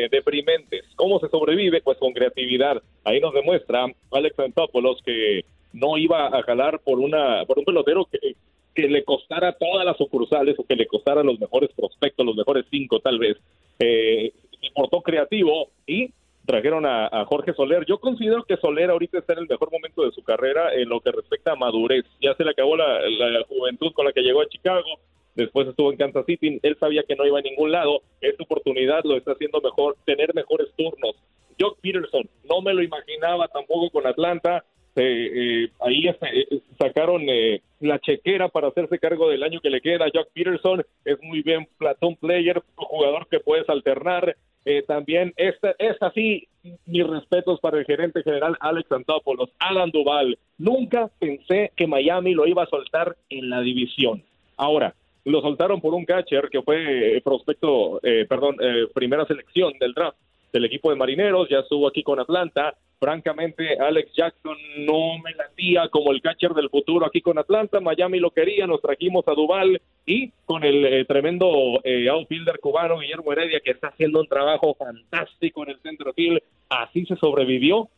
eh, 0.04 0.08
deprimentes. 0.10 0.84
¿Cómo 0.96 1.18
se 1.20 1.28
sobrevive? 1.28 1.80
Pues 1.82 1.98
con 1.98 2.12
creatividad. 2.12 2.82
Ahí 3.04 3.20
nos 3.20 3.32
demuestra 3.34 3.86
Alex 4.12 4.38
Antopoulos 4.38 5.00
que 5.04 5.44
no 5.72 5.96
iba 5.98 6.26
a 6.26 6.42
jalar 6.42 6.80
por 6.80 6.98
una 6.98 7.44
por 7.46 7.58
un 7.58 7.64
pelotero 7.64 8.06
que, 8.10 8.34
que 8.74 8.88
le 8.88 9.04
costara 9.04 9.52
todas 9.52 9.86
las 9.86 9.96
sucursales 9.96 10.58
o 10.58 10.64
que 10.64 10.74
le 10.76 10.86
costara 10.86 11.22
los 11.22 11.38
mejores 11.38 11.70
prospectos, 11.76 12.26
los 12.26 12.36
mejores 12.36 12.64
cinco 12.70 13.00
tal 13.00 13.18
vez. 13.18 13.36
Eh, 13.78 14.32
se 14.60 14.70
portó 14.74 15.00
creativo 15.00 15.70
y 15.86 16.10
trajeron 16.46 16.86
a, 16.86 17.24
Jorge 17.26 17.52
Soler. 17.54 17.84
Yo 17.86 17.98
considero 17.98 18.44
que 18.44 18.56
Soler 18.56 18.90
ahorita 18.90 19.18
está 19.18 19.34
en 19.34 19.40
el 19.40 19.48
mejor 19.48 19.70
momento 19.70 20.04
de 20.04 20.12
su 20.12 20.22
carrera 20.22 20.74
en 20.74 20.88
lo 20.88 21.00
que 21.00 21.12
respecta 21.12 21.52
a 21.52 21.56
madurez. 21.56 22.04
Ya 22.20 22.34
se 22.34 22.44
le 22.44 22.50
acabó 22.50 22.76
la, 22.76 23.00
juventud 23.48 23.92
con 23.92 24.06
la 24.06 24.12
que 24.12 24.22
llegó 24.22 24.42
a 24.42 24.48
Chicago. 24.48 24.98
Después 25.34 25.68
estuvo 25.68 25.90
en 25.92 25.98
Kansas 25.98 26.26
City. 26.26 26.58
Él 26.62 26.76
sabía 26.78 27.04
que 27.04 27.16
no 27.16 27.26
iba 27.26 27.38
a 27.38 27.42
ningún 27.42 27.70
lado. 27.70 28.02
Esta 28.20 28.42
oportunidad 28.42 29.04
lo 29.04 29.16
está 29.16 29.32
haciendo 29.32 29.60
mejor, 29.60 29.96
tener 30.04 30.34
mejores 30.34 30.68
turnos. 30.76 31.14
Jock 31.58 31.78
Peterson, 31.80 32.28
no 32.48 32.62
me 32.62 32.74
lo 32.74 32.82
imaginaba 32.82 33.46
tampoco 33.48 33.90
con 33.90 34.06
Atlanta. 34.06 34.64
Eh, 34.96 35.30
eh, 35.64 35.68
ahí 35.80 36.08
eh, 36.08 36.60
sacaron 36.78 37.22
eh, 37.28 37.62
la 37.78 37.98
chequera 38.00 38.48
para 38.48 38.68
hacerse 38.68 38.98
cargo 38.98 39.28
del 39.28 39.42
año 39.42 39.60
que 39.60 39.70
le 39.70 39.80
queda. 39.80 40.06
Jock 40.12 40.28
Peterson 40.32 40.84
es 41.04 41.22
muy 41.22 41.42
bien 41.42 41.68
platón 41.78 42.16
player, 42.16 42.62
un 42.76 42.84
jugador 42.84 43.28
que 43.28 43.40
puedes 43.40 43.68
alternar. 43.68 44.36
Eh, 44.64 44.82
también 44.86 45.32
esta 45.36 45.74
es 45.78 46.00
así, 46.02 46.46
mis 46.86 47.06
respetos 47.06 47.60
para 47.60 47.78
el 47.78 47.86
gerente 47.86 48.22
general 48.22 48.56
Alex 48.60 48.92
Antopoulos, 48.92 49.50
Alan 49.58 49.90
Duval. 49.90 50.38
Nunca 50.58 51.10
pensé 51.18 51.72
que 51.76 51.86
Miami 51.86 52.34
lo 52.34 52.46
iba 52.46 52.62
a 52.62 52.68
soltar 52.68 53.16
en 53.30 53.48
la 53.48 53.60
división. 53.60 54.22
Ahora, 54.56 54.94
lo 55.24 55.40
soltaron 55.40 55.80
por 55.80 55.94
un 55.94 56.04
catcher 56.04 56.48
que 56.50 56.62
fue 56.62 57.16
eh, 57.16 57.20
prospecto, 57.22 58.00
eh, 58.02 58.26
perdón, 58.28 58.56
eh, 58.60 58.86
primera 58.92 59.26
selección 59.26 59.72
del 59.78 59.92
draft 59.92 60.16
del 60.52 60.64
equipo 60.64 60.90
de 60.90 60.96
Marineros, 60.96 61.48
ya 61.48 61.60
estuvo 61.60 61.88
aquí 61.88 62.02
con 62.02 62.20
Atlanta. 62.20 62.74
Francamente, 62.98 63.78
Alex 63.78 64.12
Jackson 64.14 64.56
no 64.78 65.18
me 65.24 65.34
latía 65.34 65.88
como 65.88 66.12
el 66.12 66.20
catcher 66.20 66.52
del 66.52 66.68
futuro 66.68 67.06
aquí 67.06 67.22
con 67.22 67.38
Atlanta. 67.38 67.80
Miami 67.80 68.18
lo 68.18 68.30
quería, 68.30 68.66
nos 68.66 68.82
trajimos 68.82 69.26
a 69.26 69.32
Duval 69.32 69.80
y 70.04 70.30
con 70.44 70.64
el 70.64 70.84
eh, 70.84 71.04
tremendo 71.06 71.80
eh, 71.82 72.08
outfielder 72.10 72.58
cubano 72.60 72.98
Guillermo 72.98 73.32
Heredia, 73.32 73.60
que 73.60 73.70
está 73.70 73.88
haciendo 73.88 74.20
un 74.20 74.26
trabajo 74.26 74.74
fantástico 74.74 75.62
en 75.62 75.70
el 75.70 75.80
centro 75.80 76.12
field. 76.12 76.42
Así 76.68 77.06
se 77.06 77.16
sobrevivió 77.16 77.88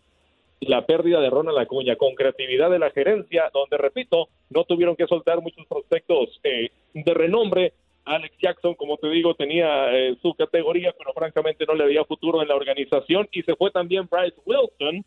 la 0.60 0.86
pérdida 0.86 1.20
de 1.20 1.30
Ronald 1.30 1.58
Acuña 1.58 1.96
con 1.96 2.14
creatividad 2.14 2.70
de 2.70 2.78
la 2.78 2.90
gerencia, 2.90 3.50
donde, 3.52 3.78
repito, 3.78 4.28
no 4.50 4.64
tuvieron 4.64 4.94
que 4.96 5.06
soltar 5.06 5.40
muchos 5.40 5.66
prospectos 5.66 6.40
eh, 6.44 6.70
de 6.94 7.14
renombre. 7.14 7.72
Alex 8.04 8.36
Jackson, 8.40 8.74
como 8.74 8.96
te 8.96 9.08
digo, 9.08 9.34
tenía 9.34 9.92
eh, 9.92 10.16
su 10.20 10.34
categoría, 10.34 10.92
pero 10.98 11.12
francamente 11.12 11.64
no 11.66 11.74
le 11.74 11.84
había 11.84 12.04
futuro 12.04 12.42
en 12.42 12.48
la 12.48 12.56
organización. 12.56 13.28
Y 13.32 13.42
se 13.42 13.54
fue 13.54 13.70
también 13.70 14.08
Bryce 14.10 14.40
Wilson, 14.44 15.04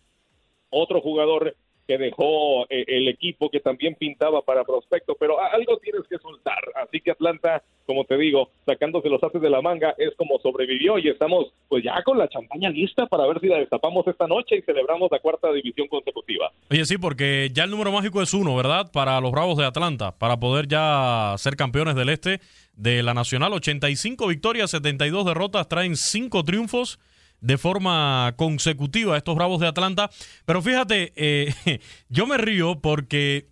otro 0.70 1.02
jugador 1.02 1.56
que 1.88 1.98
dejó 1.98 2.64
eh, 2.70 2.86
el 2.88 3.08
equipo 3.08 3.50
que 3.50 3.60
también 3.60 3.96
pintaba 3.96 4.42
para 4.42 4.64
prospecto, 4.64 5.16
pero 5.20 5.40
algo 5.40 5.78
tienes 5.78 6.04
que 6.10 6.18
soltar. 6.18 6.60
Así 6.76 7.00
que 7.02 7.12
Atlanta, 7.12 7.64
como 7.86 8.06
te 8.06 8.18
digo, 8.18 8.50
sacándose 8.66 9.10
los 9.10 9.24
haces 9.24 9.42
de 9.42 9.50
la 9.50 9.62
manga, 9.62 9.94
es 9.98 10.16
como 10.16 10.40
sobrevivió 10.40 10.98
y 10.98 11.10
estamos 11.10 11.54
pues 11.68 11.84
ya 11.84 12.02
con 12.04 12.18
la 12.18 12.28
champaña 12.28 12.70
lista 12.70 13.06
para 13.08 13.28
ver 13.28 13.40
si 13.40 13.48
la 13.48 13.58
destapamos 13.58 14.08
esta 14.08 14.28
noche 14.28 14.58
y 14.58 14.62
celebramos 14.62 15.10
la 15.12 15.20
cuarta 15.20 15.52
división 15.52 15.88
consecutiva. 15.88 16.52
Oye, 16.72 16.86
sí, 16.86 16.98
porque 16.98 17.50
ya 17.54 17.64
el 17.64 17.72
número 17.72 17.92
mágico 17.92 18.22
es 18.22 18.34
uno, 18.34 18.56
¿verdad? 18.56 18.92
Para 18.92 19.20
los 19.22 19.32
Bravos 19.32 19.58
de 19.58 19.66
Atlanta, 19.66 20.18
para 20.18 20.40
poder 20.40 20.68
ya 20.68 21.36
ser 21.38 21.56
campeones 21.56 21.96
del 21.96 22.10
este 22.10 22.40
de 22.76 23.04
la 23.04 23.14
Nacional. 23.14 23.54
85 23.54 24.28
victorias, 24.28 24.72
72 24.72 25.26
derrotas, 25.26 25.68
traen 25.68 25.96
5 25.96 26.44
triunfos 26.44 27.00
de 27.42 27.58
forma 27.58 28.34
consecutiva 28.38 29.18
estos 29.18 29.36
Bravos 29.36 29.60
de 29.60 29.68
Atlanta. 29.68 30.10
Pero 30.46 30.62
fíjate, 30.62 31.14
eh, 31.16 31.80
yo 32.10 32.28
me 32.28 32.38
río 32.38 32.82
porque 32.82 33.50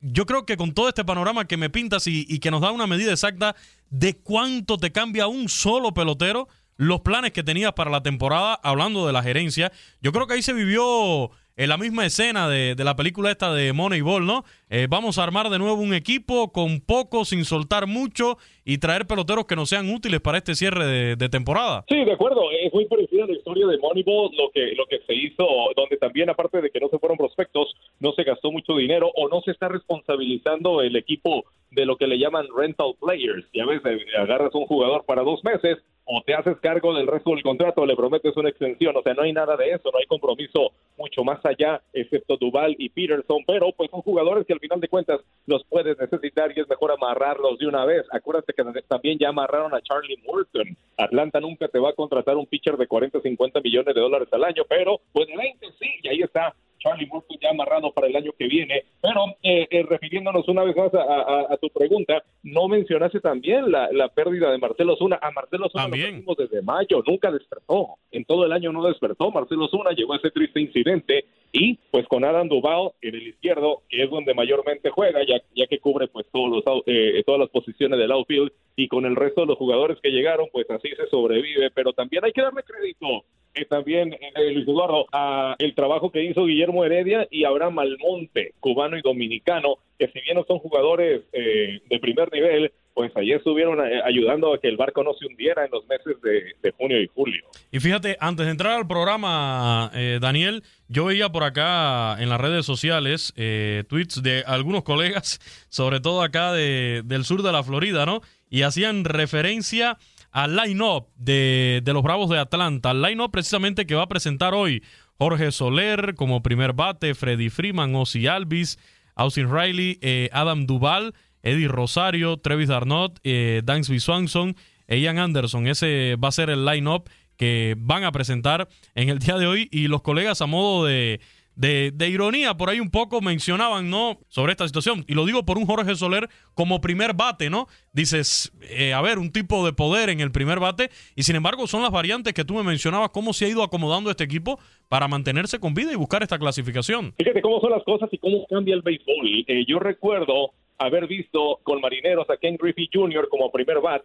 yo 0.00 0.26
creo 0.26 0.44
que 0.44 0.56
con 0.56 0.74
todo 0.74 0.88
este 0.88 1.04
panorama 1.04 1.46
que 1.46 1.56
me 1.56 1.70
pintas 1.70 2.06
y 2.06 2.38
que 2.38 2.50
nos 2.50 2.60
da 2.60 2.70
una 2.70 2.86
medida 2.86 3.12
exacta 3.12 3.56
de 3.88 4.16
cuánto 4.16 4.76
te 4.76 4.92
cambia 4.92 5.28
un 5.28 5.48
solo 5.48 5.94
pelotero, 5.94 6.48
los 6.76 7.00
planes 7.00 7.32
que 7.32 7.42
tenías 7.42 7.72
para 7.72 7.90
la 7.90 8.02
temporada, 8.02 8.54
hablando 8.62 9.06
de 9.06 9.12
la 9.12 9.22
gerencia, 9.22 9.72
yo 10.00 10.12
creo 10.12 10.26
que 10.26 10.34
ahí 10.34 10.42
se 10.42 10.52
vivió 10.52 11.30
en 11.56 11.68
la 11.68 11.76
misma 11.76 12.04
escena 12.04 12.48
de, 12.48 12.74
de 12.74 12.84
la 12.84 12.96
película 12.96 13.30
esta 13.30 13.52
de 13.52 13.72
Moneyball, 13.72 14.26
¿no? 14.26 14.44
Eh, 14.68 14.86
vamos 14.90 15.18
a 15.18 15.22
armar 15.22 15.50
de 15.50 15.58
nuevo 15.58 15.80
un 15.80 15.94
equipo 15.94 16.50
con 16.50 16.80
poco, 16.80 17.24
sin 17.24 17.44
soltar 17.44 17.86
mucho 17.86 18.38
y 18.64 18.78
traer 18.78 19.06
peloteros 19.06 19.44
que 19.46 19.54
nos 19.54 19.68
sean 19.68 19.88
útiles 19.92 20.20
para 20.20 20.38
este 20.38 20.54
cierre 20.54 20.84
de, 20.84 21.16
de 21.16 21.28
temporada. 21.28 21.84
Sí, 21.88 22.04
de 22.04 22.12
acuerdo. 22.12 22.42
Es 22.50 22.72
muy 22.72 22.86
parecida 22.86 23.24
a 23.24 23.26
la 23.26 23.34
historia 23.34 23.66
de 23.66 23.78
Moneyball, 23.78 24.30
lo 24.36 24.50
que, 24.52 24.74
lo 24.74 24.86
que 24.86 24.98
se 25.06 25.14
hizo, 25.14 25.46
donde 25.76 25.96
también, 25.96 26.28
aparte 26.30 26.60
de 26.60 26.70
que 26.70 26.80
no 26.80 26.88
se 26.88 26.98
fueron 26.98 27.16
prospectos, 27.18 27.74
no 28.00 28.12
se 28.12 28.24
gastó 28.24 28.50
mucho 28.50 28.76
dinero 28.76 29.10
o 29.14 29.28
no 29.28 29.40
se 29.42 29.52
está 29.52 29.68
responsabilizando 29.68 30.82
el 30.82 30.96
equipo 30.96 31.44
de 31.70 31.86
lo 31.86 31.96
que 31.96 32.06
le 32.06 32.18
llaman 32.18 32.46
rental 32.56 32.94
players. 33.00 33.46
Ya 33.52 33.64
ves, 33.66 33.80
eh, 33.84 33.98
agarras 34.18 34.54
un 34.54 34.66
jugador 34.66 35.04
para 35.04 35.22
dos 35.22 35.42
meses 35.44 35.78
o 36.04 36.22
te 36.22 36.34
haces 36.34 36.58
cargo 36.60 36.94
del 36.94 37.06
resto 37.06 37.30
del 37.30 37.42
contrato, 37.42 37.86
le 37.86 37.96
prometes 37.96 38.36
una 38.36 38.48
extensión. 38.48 38.96
O 38.96 39.02
sea, 39.02 39.14
no 39.14 39.22
hay 39.22 39.32
nada 39.32 39.56
de 39.56 39.70
eso, 39.70 39.90
no 39.90 39.98
hay 39.98 40.06
compromiso 40.06 40.72
mucho 40.96 41.24
más 41.24 41.44
allá, 41.44 41.82
excepto 41.92 42.36
Duval 42.36 42.74
y 42.78 42.88
Peterson, 42.88 43.42
pero 43.46 43.72
pues 43.72 43.90
son 43.90 44.02
jugadores 44.02 44.46
que 44.46 44.52
al 44.52 44.60
final 44.60 44.80
de 44.80 44.88
cuentas 44.88 45.20
los 45.46 45.64
puedes 45.64 45.98
necesitar 45.98 46.52
y 46.54 46.60
es 46.60 46.68
mejor 46.68 46.92
amarrarlos 46.92 47.58
de 47.58 47.66
una 47.66 47.84
vez. 47.84 48.04
Acuérdate 48.12 48.52
que 48.52 48.64
también 48.82 49.18
ya 49.18 49.30
amarraron 49.30 49.74
a 49.74 49.80
Charlie 49.80 50.18
Morton. 50.26 50.76
Atlanta 50.96 51.40
nunca 51.40 51.68
te 51.68 51.78
va 51.78 51.90
a 51.90 51.94
contratar 51.94 52.36
un 52.36 52.46
pitcher 52.46 52.76
de 52.76 52.86
40, 52.86 53.20
50 53.20 53.60
millones 53.60 53.94
de 53.94 54.00
dólares 54.00 54.28
al 54.32 54.44
año, 54.44 54.62
pero 54.68 55.00
pues 55.12 55.26
de 55.26 55.36
20 55.36 55.66
sí, 55.78 55.88
y 56.02 56.08
ahí 56.08 56.20
está 56.20 56.54
Charlie 56.84 57.06
Morton 57.06 57.38
ya 57.40 57.50
amarrado 57.50 57.90
para 57.92 58.06
el 58.06 58.14
año 58.16 58.30
que 58.38 58.46
viene. 58.46 58.84
Pero 59.00 59.24
eh, 59.42 59.66
eh, 59.70 59.82
refiriéndonos 59.88 60.46
una 60.48 60.62
vez 60.64 60.76
más 60.76 60.92
a, 60.94 61.00
a- 61.02 61.46
a 61.54 61.56
tu 61.56 61.68
pregunta, 61.70 62.22
no 62.42 62.68
mencionaste 62.68 63.20
también 63.20 63.72
la, 63.72 63.88
la 63.90 64.08
pérdida 64.08 64.52
de 64.52 64.58
Marcelo 64.58 64.94
Zuna. 64.96 65.18
A 65.22 65.30
Marcelo 65.30 65.68
Zuna 65.70 65.84
lo 65.88 65.96
trajimos 66.10 66.36
desde 66.36 66.62
mayo, 66.62 67.02
nunca 67.06 67.32
despertó. 67.32 67.88
En 68.12 68.24
todo 68.26 68.44
el 68.44 68.52
año 68.52 68.70
no 68.72 68.84
despertó. 68.86 69.30
Marcelo 69.30 69.66
Zuna 69.68 69.90
llegó 69.92 70.12
a 70.12 70.18
ese 70.18 70.30
triste 70.30 70.60
incidente 70.60 71.24
y 71.52 71.78
pues 71.90 72.06
con 72.08 72.24
Adam 72.24 72.48
Duval 72.48 72.90
en 73.00 73.14
el 73.14 73.28
izquierdo, 73.28 73.82
que 73.88 74.02
es 74.02 74.10
donde 74.10 74.34
mayormente 74.34 74.90
juega, 74.90 75.20
ya, 75.26 75.40
ya 75.54 75.66
que 75.66 75.78
cubre 75.78 76.08
pues 76.08 76.26
todos 76.32 76.50
los, 76.50 76.82
eh, 76.86 77.22
todas 77.24 77.40
las 77.40 77.48
posiciones 77.50 77.98
del 77.98 78.10
outfield 78.12 78.52
y 78.76 78.88
con 78.88 79.04
el 79.06 79.16
resto 79.16 79.42
de 79.42 79.46
los 79.48 79.58
jugadores 79.58 79.98
que 80.02 80.10
llegaron, 80.10 80.48
pues 80.52 80.68
así 80.70 80.88
se 80.96 81.06
sobrevive. 81.08 81.70
Pero 81.70 81.92
también 81.92 82.24
hay 82.24 82.32
que 82.32 82.42
darle 82.42 82.62
crédito 82.62 83.24
eh, 83.54 83.64
también 83.66 84.12
eh, 84.14 84.50
Luis 84.52 84.66
Eduardo 84.66 85.06
a 85.12 85.54
el 85.58 85.74
trabajo 85.76 86.10
que 86.10 86.24
hizo 86.24 86.44
Guillermo 86.46 86.84
Heredia 86.84 87.28
y 87.30 87.44
Abraham 87.44 87.78
Almonte, 87.78 88.52
cubano 88.58 88.98
y 88.98 89.02
dominicano, 89.02 89.76
que 89.96 90.08
si 90.08 90.20
bien 90.22 90.36
no 90.36 90.44
son 90.44 90.58
jugadores 90.58 91.22
eh, 91.32 91.80
de 91.88 91.98
primer 92.00 92.32
nivel, 92.32 92.72
pues 92.94 93.12
ahí 93.16 93.30
estuvieron 93.30 93.78
eh, 93.86 94.00
ayudando 94.04 94.52
a 94.52 94.58
que 94.58 94.66
el 94.68 94.76
barco 94.76 95.04
no 95.04 95.14
se 95.14 95.26
hundiera 95.26 95.64
en 95.64 95.70
los 95.70 95.86
meses 95.86 96.20
de, 96.22 96.52
de 96.62 96.70
junio 96.72 97.00
y 97.00 97.06
julio. 97.14 97.44
Y 97.70 97.78
fíjate, 97.78 98.16
antes 98.18 98.44
de 98.46 98.50
entrar 98.52 98.72
al 98.76 98.88
programa, 98.88 99.90
eh, 99.94 100.18
Daniel, 100.20 100.64
yo 100.88 101.04
veía 101.04 101.28
por 101.28 101.44
acá 101.44 102.16
en 102.20 102.28
las 102.28 102.40
redes 102.40 102.66
sociales 102.66 103.32
eh, 103.36 103.84
tweets 103.88 104.20
de 104.22 104.42
algunos 104.46 104.82
colegas, 104.82 105.38
sobre 105.68 106.00
todo 106.00 106.22
acá 106.22 106.52
de- 106.52 107.02
del 107.04 107.24
sur 107.24 107.42
de 107.42 107.52
la 107.52 107.62
Florida, 107.62 108.04
¿no? 108.04 108.20
Y 108.54 108.62
hacían 108.62 109.04
referencia 109.04 109.98
al 110.30 110.54
line-up 110.54 111.08
de, 111.16 111.80
de 111.82 111.92
los 111.92 112.04
Bravos 112.04 112.30
de 112.30 112.38
Atlanta, 112.38 112.90
al 112.90 113.02
line-up 113.02 113.32
precisamente 113.32 113.84
que 113.84 113.96
va 113.96 114.04
a 114.04 114.08
presentar 114.08 114.54
hoy 114.54 114.84
Jorge 115.18 115.50
Soler 115.50 116.14
como 116.14 116.40
primer 116.40 116.72
bate, 116.72 117.16
Freddy 117.16 117.50
Freeman, 117.50 117.96
Ozzy 117.96 118.28
Alvis, 118.28 118.78
Austin 119.16 119.52
Riley, 119.52 119.98
eh, 120.02 120.30
Adam 120.32 120.66
Duval, 120.66 121.14
Eddie 121.42 121.66
Rosario, 121.66 122.36
Travis 122.36 122.68
Darnot, 122.68 123.18
eh, 123.24 123.60
Dansby 123.64 123.98
Swanson, 123.98 124.54
e 124.86 124.98
Ian 124.98 125.18
Anderson. 125.18 125.66
Ese 125.66 126.14
va 126.22 126.28
a 126.28 126.30
ser 126.32 126.48
el 126.48 126.64
line-up 126.64 127.10
que 127.36 127.74
van 127.76 128.04
a 128.04 128.12
presentar 128.12 128.68
en 128.94 129.08
el 129.08 129.18
día 129.18 129.36
de 129.36 129.48
hoy 129.48 129.68
y 129.72 129.88
los 129.88 130.02
colegas 130.02 130.40
a 130.42 130.46
modo 130.46 130.84
de, 130.84 131.20
de, 131.56 131.92
de 131.92 132.08
ironía 132.08 132.54
por 132.54 132.70
ahí 132.70 132.80
un 132.80 132.90
poco 132.90 133.20
mencionaban, 133.20 133.90
¿no? 133.90 134.18
Sobre 134.28 134.52
esta 134.52 134.66
situación. 134.66 135.04
Y 135.08 135.14
lo 135.14 135.24
digo 135.24 135.44
por 135.44 135.58
un 135.58 135.66
Jorge 135.66 135.94
Soler 135.94 136.28
como 136.54 136.80
primer 136.80 137.14
bate, 137.14 137.50
¿no? 137.50 137.66
Dices, 137.92 138.52
eh, 138.70 138.92
a 138.92 139.00
ver, 139.00 139.18
un 139.18 139.32
tipo 139.32 139.64
de 139.64 139.72
poder 139.72 140.10
en 140.10 140.20
el 140.20 140.32
primer 140.32 140.60
bate. 140.60 140.90
Y 141.14 141.22
sin 141.22 141.36
embargo, 141.36 141.66
son 141.66 141.82
las 141.82 141.90
variantes 141.90 142.34
que 142.34 142.44
tú 142.44 142.54
me 142.54 142.62
mencionabas, 142.62 143.10
cómo 143.10 143.32
se 143.32 143.46
ha 143.46 143.48
ido 143.48 143.62
acomodando 143.62 144.10
este 144.10 144.24
equipo 144.24 144.58
para 144.88 145.08
mantenerse 145.08 145.58
con 145.58 145.74
vida 145.74 145.92
y 145.92 145.96
buscar 145.96 146.22
esta 146.22 146.38
clasificación. 146.38 147.14
Fíjate 147.16 147.40
cómo 147.42 147.60
son 147.60 147.70
las 147.70 147.84
cosas 147.84 148.08
y 148.12 148.18
cómo 148.18 148.46
cambia 148.46 148.74
el 148.74 148.82
béisbol. 148.82 149.44
Eh, 149.46 149.64
yo 149.66 149.78
recuerdo 149.78 150.52
haber 150.78 151.06
visto 151.06 151.60
con 151.62 151.80
Marineros 151.80 152.28
a 152.30 152.36
Ken 152.36 152.56
Griffey 152.56 152.88
Jr. 152.92 153.28
como 153.28 153.50
primer 153.50 153.80
bat 153.80 154.02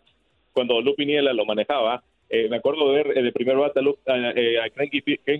cuando 0.53 0.81
Lou 0.81 0.95
Piniella 0.95 1.33
lo 1.33 1.45
manejaba. 1.45 2.03
Eh, 2.29 2.47
me 2.47 2.57
acuerdo 2.57 2.91
de 2.91 3.03
ver 3.03 3.17
eh, 3.17 3.23
de 3.23 3.31
primer 3.31 3.57
bat 3.57 3.75
a, 3.75 3.81
Lu- 3.81 3.97
a- 4.05 4.31
eh, 4.35 4.59
a 4.59 4.69
Ken, 4.69 4.89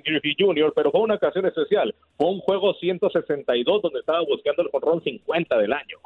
Griffey, 0.03 0.35
Jr., 0.39 0.73
pero 0.75 0.91
fue 0.91 1.01
una 1.01 1.15
ocasión 1.15 1.45
especial. 1.45 1.93
Fue 2.17 2.27
un 2.29 2.39
juego 2.39 2.73
162 2.73 3.81
donde 3.81 3.99
estaba 3.99 4.21
buscando 4.21 4.63
el 4.63 4.69
jonrón 4.69 5.03
50 5.03 5.57
del 5.57 5.73
año. 5.73 5.97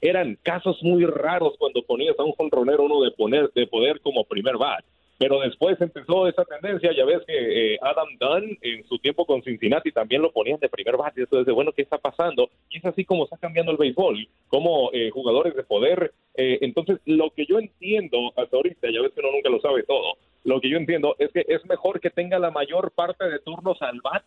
Eran 0.00 0.36
casos 0.42 0.82
muy 0.82 1.04
raros 1.06 1.54
cuando 1.58 1.82
ponías 1.82 2.18
a 2.18 2.24
un 2.24 2.32
jonronero 2.32 2.82
uno 2.82 3.02
de, 3.02 3.12
poner, 3.12 3.50
de 3.54 3.66
poder 3.68 4.00
como 4.00 4.24
primer 4.24 4.56
bat. 4.56 4.84
Pero 5.18 5.38
después 5.38 5.80
empezó 5.80 6.26
esa 6.26 6.44
tendencia, 6.44 6.90
ya 6.96 7.04
ves 7.04 7.20
que 7.24 7.74
eh, 7.74 7.78
Adam 7.80 8.08
Dunn 8.18 8.58
en 8.60 8.84
su 8.88 8.98
tiempo 8.98 9.24
con 9.24 9.40
Cincinnati 9.44 9.92
también 9.92 10.20
lo 10.20 10.32
ponían 10.32 10.58
de 10.58 10.68
primer 10.68 10.96
bate, 10.96 11.20
entonces 11.20 11.54
bueno, 11.54 11.70
¿qué 11.70 11.82
está 11.82 11.98
pasando? 11.98 12.50
Y 12.68 12.78
es 12.78 12.84
así 12.84 13.04
como 13.04 13.22
está 13.24 13.36
cambiando 13.36 13.70
el 13.70 13.78
béisbol, 13.78 14.26
como 14.48 14.90
eh, 14.92 15.10
jugadores 15.10 15.54
de 15.54 15.62
poder. 15.62 16.10
eh, 16.34 16.58
entonces, 16.62 16.98
lo 17.06 17.30
que 17.30 17.46
yo 17.46 17.60
entiendo 17.60 18.32
hasta 18.36 18.56
ahorita, 18.56 18.90
ya 18.90 19.00
ves 19.00 19.12
que 19.12 19.20
uno 19.20 19.30
nunca 19.30 19.48
lo 19.50 19.60
sabe 19.60 19.84
todo, 19.84 20.14
lo 20.44 20.60
que 20.60 20.70
yo 20.70 20.76
entiendo 20.76 21.16
es 21.18 21.30
que 21.32 21.44
es 21.48 21.64
mejor 21.66 22.00
que 22.00 22.10
tenga 22.10 22.38
la 22.38 22.50
mayor 22.50 22.92
parte 22.92 23.28
de 23.28 23.38
turnos 23.40 23.80
al 23.82 24.00
bat 24.02 24.24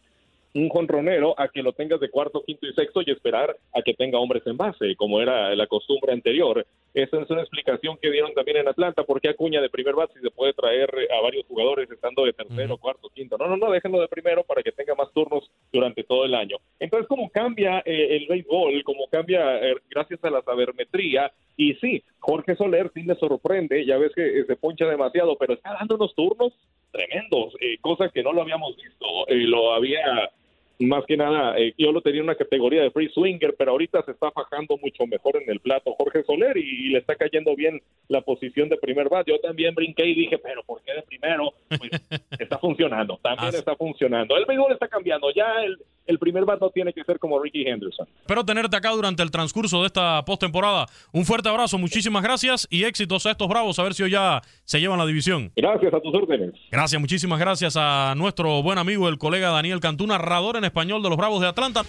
un 0.55 0.69
jonronero 0.69 1.35
a 1.37 1.49
que 1.49 1.61
lo 1.61 1.73
tengas 1.73 1.99
de 1.99 2.09
cuarto, 2.09 2.41
quinto 2.45 2.65
y 2.65 2.73
sexto 2.73 3.01
y 3.05 3.11
esperar 3.11 3.55
a 3.73 3.81
que 3.81 3.93
tenga 3.93 4.19
hombres 4.19 4.41
en 4.47 4.55
base, 4.55 4.95
como 4.95 5.21
era 5.21 5.53
la 5.53 5.67
costumbre 5.67 6.13
anterior. 6.13 6.65
Esa 6.93 7.21
es 7.21 7.29
una 7.29 7.41
explicación 7.41 7.97
que 8.01 8.09
dieron 8.09 8.33
también 8.33 8.57
en 8.57 8.67
Atlanta, 8.69 9.03
porque 9.03 9.27
Acuña 9.27 9.59
de 9.59 9.69
primer 9.69 9.95
base 9.95 10.17
se 10.21 10.31
puede 10.31 10.53
traer 10.53 10.89
a 11.11 11.21
varios 11.21 11.45
jugadores 11.45 11.91
estando 11.91 12.23
de 12.23 12.31
tercero, 12.31 12.77
cuarto, 12.77 13.09
quinto. 13.09 13.37
No, 13.37 13.47
no, 13.47 13.57
no, 13.57 13.69
déjenlo 13.69 13.99
de 13.99 14.07
primero 14.07 14.43
para 14.43 14.63
que 14.63 14.71
tenga 14.71 14.95
más 14.95 15.11
turnos 15.11 15.51
durante 15.73 16.05
todo 16.05 16.23
el 16.23 16.33
año. 16.33 16.55
Entonces, 16.79 17.07
como 17.09 17.29
cambia 17.29 17.79
eh, 17.85 18.15
el 18.15 18.27
béisbol, 18.27 18.81
como 18.85 19.07
cambia 19.07 19.57
eh, 19.57 19.75
gracias 19.89 20.23
a 20.23 20.29
la 20.29 20.41
sabermetría, 20.41 21.33
y 21.57 21.73
sí, 21.75 22.01
Jorge 22.25 22.55
Soler 22.55 22.89
sí 22.91 23.03
me 23.03 23.13
sorprende, 23.13 23.85
ya 23.85 23.99
ves 23.99 24.11
que 24.15 24.39
eh, 24.39 24.45
se 24.47 24.55
poncha 24.55 24.87
demasiado, 24.87 25.37
pero 25.37 25.53
está 25.53 25.73
dando 25.73 25.93
unos 25.93 26.15
turnos 26.15 26.53
tremendos, 26.91 27.53
eh, 27.61 27.77
cosas 27.81 28.11
que 28.11 28.23
no 28.23 28.33
lo 28.33 28.41
habíamos 28.41 28.75
visto, 28.77 29.05
eh, 29.27 29.45
lo 29.45 29.73
había 29.73 30.31
más 30.79 31.05
que 31.05 31.17
nada, 31.17 31.57
eh, 31.57 31.73
yo 31.77 31.91
lo 31.91 32.01
tenía 32.01 32.19
en 32.19 32.25
una 32.25 32.35
categoría 32.35 32.81
de 32.81 32.91
free 32.91 33.09
swinger, 33.09 33.55
pero 33.57 33.71
ahorita 33.71 34.03
se 34.03 34.11
está 34.11 34.31
fajando 34.31 34.77
mucho 34.77 35.05
mejor 35.07 35.41
en 35.41 35.49
el 35.49 35.59
plato 35.59 35.93
Jorge 35.97 36.23
Soler 36.23 36.57
y, 36.57 36.87
y 36.87 36.89
le 36.89 36.99
está 36.99 37.15
cayendo 37.15 37.55
bien 37.55 37.81
la 38.07 38.21
posición 38.21 38.69
de 38.69 38.77
primer 38.77 39.09
bat. 39.09 39.27
Yo 39.27 39.39
también 39.39 39.73
brinqué 39.75 40.05
y 40.05 40.15
dije, 40.15 40.37
pero 40.37 40.63
¿por 40.63 40.81
qué 40.81 40.93
de 40.93 41.01
primero? 41.03 41.53
Pues 41.69 41.91
está 42.39 42.57
funcionando, 42.59 43.19
también 43.21 43.55
está 43.55 43.75
funcionando. 43.75 44.37
El 44.37 44.45
béisbol 44.45 44.73
está 44.73 44.87
cambiando, 44.87 45.31
ya 45.31 45.63
el, 45.63 45.77
el 46.05 46.19
primer 46.19 46.45
bat 46.45 46.59
no 46.59 46.69
tiene 46.69 46.93
que 46.93 47.03
ser 47.03 47.19
como 47.19 47.39
Ricky 47.39 47.63
Henderson. 47.67 48.07
Espero 48.21 48.45
tenerte 48.45 48.75
acá 48.75 48.91
durante 48.91 49.23
el 49.23 49.31
transcurso 49.31 49.81
de 49.81 49.87
esta 49.87 50.23
postemporada. 50.25 50.85
Un 51.11 51.25
fuerte 51.25 51.49
abrazo, 51.49 51.77
muchísimas 51.77 52.23
gracias 52.23 52.67
y 52.69 52.83
éxitos 52.83 53.25
a 53.25 53.31
estos 53.31 53.47
bravos, 53.47 53.79
a 53.79 53.83
ver 53.83 53.93
si 53.93 54.03
hoy 54.03 54.11
ya 54.11 54.41
se 54.63 54.79
llevan 54.79 54.99
la 54.99 55.05
división. 55.05 55.51
Gracias, 55.55 55.93
a 55.93 55.99
tus 55.99 56.13
órdenes. 56.13 56.53
Gracias, 56.71 56.99
muchísimas 56.99 57.39
gracias 57.39 57.75
a 57.77 58.13
nuestro 58.15 58.61
buen 58.61 58.77
amigo, 58.77 59.09
el 59.09 59.17
colega 59.17 59.49
Daniel 59.49 59.79
Cantú, 59.79 60.07
narrador 60.07 60.57
en 60.57 60.64
español 60.65 61.01
de 61.03 61.09
los 61.09 61.17
Bravos 61.17 61.41
de 61.41 61.47
Atlanta. 61.47 61.83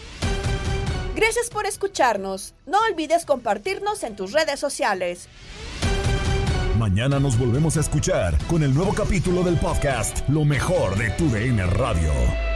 Gracias 1.14 1.48
por 1.48 1.66
escucharnos. 1.66 2.54
No 2.66 2.78
olvides 2.90 3.24
compartirnos 3.24 4.02
en 4.02 4.16
tus 4.16 4.32
redes 4.32 4.60
sociales. 4.60 5.28
Mañana 6.78 7.18
nos 7.18 7.38
volvemos 7.38 7.78
a 7.78 7.80
escuchar 7.80 8.36
con 8.48 8.62
el 8.62 8.74
nuevo 8.74 8.92
capítulo 8.92 9.42
del 9.42 9.56
podcast 9.56 10.28
Lo 10.28 10.44
mejor 10.44 10.96
de 10.96 11.08
tu 11.10 11.28
DN 11.30 11.64
Radio. 11.66 12.55